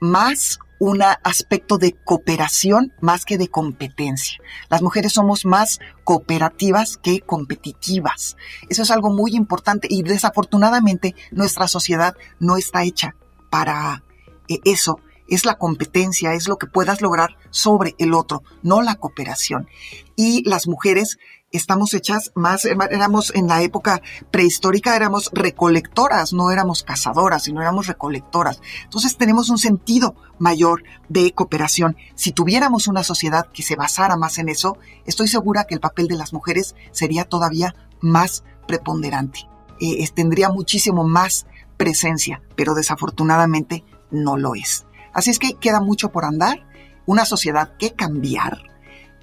más 0.00 0.58
un 0.78 1.02
aspecto 1.02 1.76
de 1.76 1.92
cooperación 1.92 2.92
más 3.00 3.24
que 3.24 3.36
de 3.36 3.48
competencia. 3.48 4.38
Las 4.68 4.82
mujeres 4.82 5.12
somos 5.12 5.44
más 5.44 5.80
cooperativas 6.04 6.96
que 6.96 7.20
competitivas. 7.20 8.36
Eso 8.68 8.82
es 8.82 8.90
algo 8.90 9.10
muy 9.10 9.34
importante 9.34 9.88
y 9.90 10.02
desafortunadamente 10.02 11.14
nuestra 11.32 11.66
sociedad 11.68 12.16
no 12.38 12.56
está 12.56 12.84
hecha 12.84 13.16
para 13.50 14.04
eh, 14.48 14.60
eso. 14.64 15.00
Es 15.26 15.44
la 15.44 15.58
competencia, 15.58 16.32
es 16.32 16.48
lo 16.48 16.56
que 16.56 16.66
puedas 16.66 17.02
lograr 17.02 17.36
sobre 17.50 17.94
el 17.98 18.14
otro, 18.14 18.42
no 18.62 18.80
la 18.80 18.94
cooperación. 18.94 19.68
Y 20.16 20.48
las 20.48 20.66
mujeres 20.66 21.18
estamos 21.50 21.94
hechas 21.94 22.30
más, 22.34 22.64
éramos 22.64 23.32
en 23.34 23.46
la 23.46 23.62
época 23.62 24.02
prehistórica, 24.30 24.94
éramos 24.94 25.30
recolectoras, 25.32 26.32
no 26.32 26.50
éramos 26.50 26.82
cazadoras, 26.82 27.44
sino 27.44 27.62
éramos 27.62 27.86
recolectoras. 27.86 28.60
Entonces 28.84 29.16
tenemos 29.16 29.48
un 29.48 29.58
sentido 29.58 30.14
mayor 30.38 30.82
de 31.08 31.32
cooperación. 31.32 31.96
Si 32.14 32.32
tuviéramos 32.32 32.88
una 32.88 33.02
sociedad 33.02 33.46
que 33.52 33.62
se 33.62 33.76
basara 33.76 34.16
más 34.16 34.38
en 34.38 34.48
eso, 34.48 34.78
estoy 35.06 35.28
segura 35.28 35.64
que 35.64 35.74
el 35.74 35.80
papel 35.80 36.08
de 36.08 36.16
las 36.16 36.32
mujeres 36.32 36.74
sería 36.92 37.24
todavía 37.24 37.74
más 38.00 38.44
preponderante. 38.66 39.40
Eh, 39.80 40.06
tendría 40.14 40.50
muchísimo 40.50 41.04
más 41.04 41.46
presencia, 41.76 42.42
pero 42.56 42.74
desafortunadamente 42.74 43.84
no 44.10 44.36
lo 44.36 44.54
es. 44.54 44.84
Así 45.12 45.30
es 45.30 45.38
que 45.38 45.54
queda 45.54 45.80
mucho 45.80 46.10
por 46.10 46.24
andar, 46.24 46.66
una 47.06 47.24
sociedad 47.24 47.76
que 47.78 47.94
cambiar, 47.94 48.62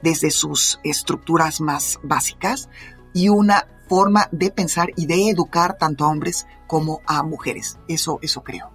desde 0.06 0.30
sus 0.30 0.80
estructuras 0.84 1.62
más 1.62 2.00
básicas 2.04 2.70
y 3.12 3.30
una 3.30 3.68
forma 3.90 4.30
de 4.32 4.52
pensar 4.52 4.92
y 4.96 5.08
de 5.08 5.30
educar 5.32 5.80
tanto 5.80 6.06
a 6.06 6.10
hombres 6.10 6.46
como 6.68 7.02
a 7.08 7.24
mujeres. 7.24 7.80
Eso, 7.88 8.20
eso 8.22 8.44
creo. 8.44 8.72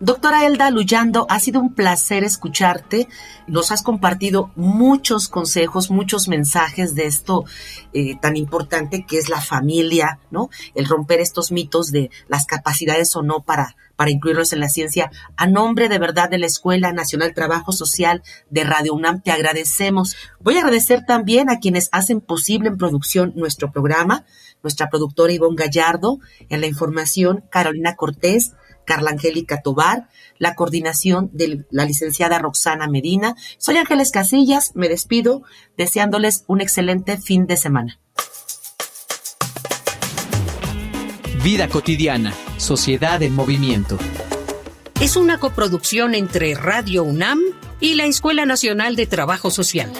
Doctora 0.00 0.44
Elda 0.44 0.70
Luyando, 0.70 1.24
ha 1.30 1.38
sido 1.38 1.60
un 1.60 1.72
placer 1.72 2.24
escucharte. 2.24 3.08
Nos 3.46 3.70
has 3.70 3.82
compartido 3.82 4.50
muchos 4.56 5.28
consejos, 5.28 5.88
muchos 5.88 6.26
mensajes 6.26 6.96
de 6.96 7.06
esto 7.06 7.44
eh, 7.92 8.16
tan 8.20 8.36
importante 8.36 9.06
que 9.06 9.18
es 9.18 9.28
la 9.28 9.40
familia, 9.40 10.18
¿no? 10.32 10.50
El 10.74 10.86
romper 10.86 11.20
estos 11.20 11.52
mitos 11.52 11.92
de 11.92 12.10
las 12.26 12.44
capacidades 12.44 13.14
o 13.14 13.22
no 13.22 13.44
para, 13.44 13.76
para 13.94 14.10
incluirlos 14.10 14.52
en 14.52 14.60
la 14.60 14.68
ciencia. 14.68 15.12
A 15.36 15.46
nombre 15.46 15.88
de 15.88 16.00
verdad 16.00 16.28
de 16.28 16.38
la 16.38 16.46
Escuela 16.46 16.92
Nacional 16.92 17.32
Trabajo 17.32 17.70
Social 17.70 18.24
de 18.50 18.64
Radio 18.64 18.94
UNAM, 18.94 19.22
te 19.22 19.30
agradecemos. 19.30 20.16
Voy 20.40 20.56
a 20.56 20.60
agradecer 20.60 21.04
también 21.06 21.48
a 21.48 21.60
quienes 21.60 21.88
hacen 21.92 22.20
posible 22.20 22.68
en 22.68 22.78
producción 22.78 23.32
nuestro 23.36 23.70
programa, 23.70 24.26
nuestra 24.64 24.90
productora 24.90 25.32
Ivonne 25.32 25.56
Gallardo, 25.56 26.18
en 26.48 26.60
la 26.60 26.66
información 26.66 27.44
Carolina 27.48 27.94
Cortés, 27.94 28.54
Carla 28.84 29.10
Angélica 29.10 29.62
Tobar, 29.62 30.08
la 30.38 30.54
coordinación 30.54 31.30
de 31.32 31.64
la 31.70 31.84
licenciada 31.84 32.38
Roxana 32.38 32.86
Medina. 32.88 33.36
Soy 33.58 33.76
Ángeles 33.76 34.10
Casillas, 34.10 34.72
me 34.74 34.88
despido 34.88 35.42
deseándoles 35.76 36.44
un 36.46 36.60
excelente 36.60 37.16
fin 37.16 37.46
de 37.46 37.56
semana. 37.56 37.98
Vida 41.42 41.68
cotidiana, 41.68 42.32
sociedad 42.56 43.22
en 43.22 43.34
movimiento. 43.34 43.98
Es 45.00 45.16
una 45.16 45.38
coproducción 45.38 46.14
entre 46.14 46.54
Radio 46.54 47.04
UNAM 47.04 47.40
y 47.80 47.94
la 47.94 48.06
Escuela 48.06 48.46
Nacional 48.46 48.96
de 48.96 49.06
Trabajo 49.06 49.50
Social. 49.50 49.92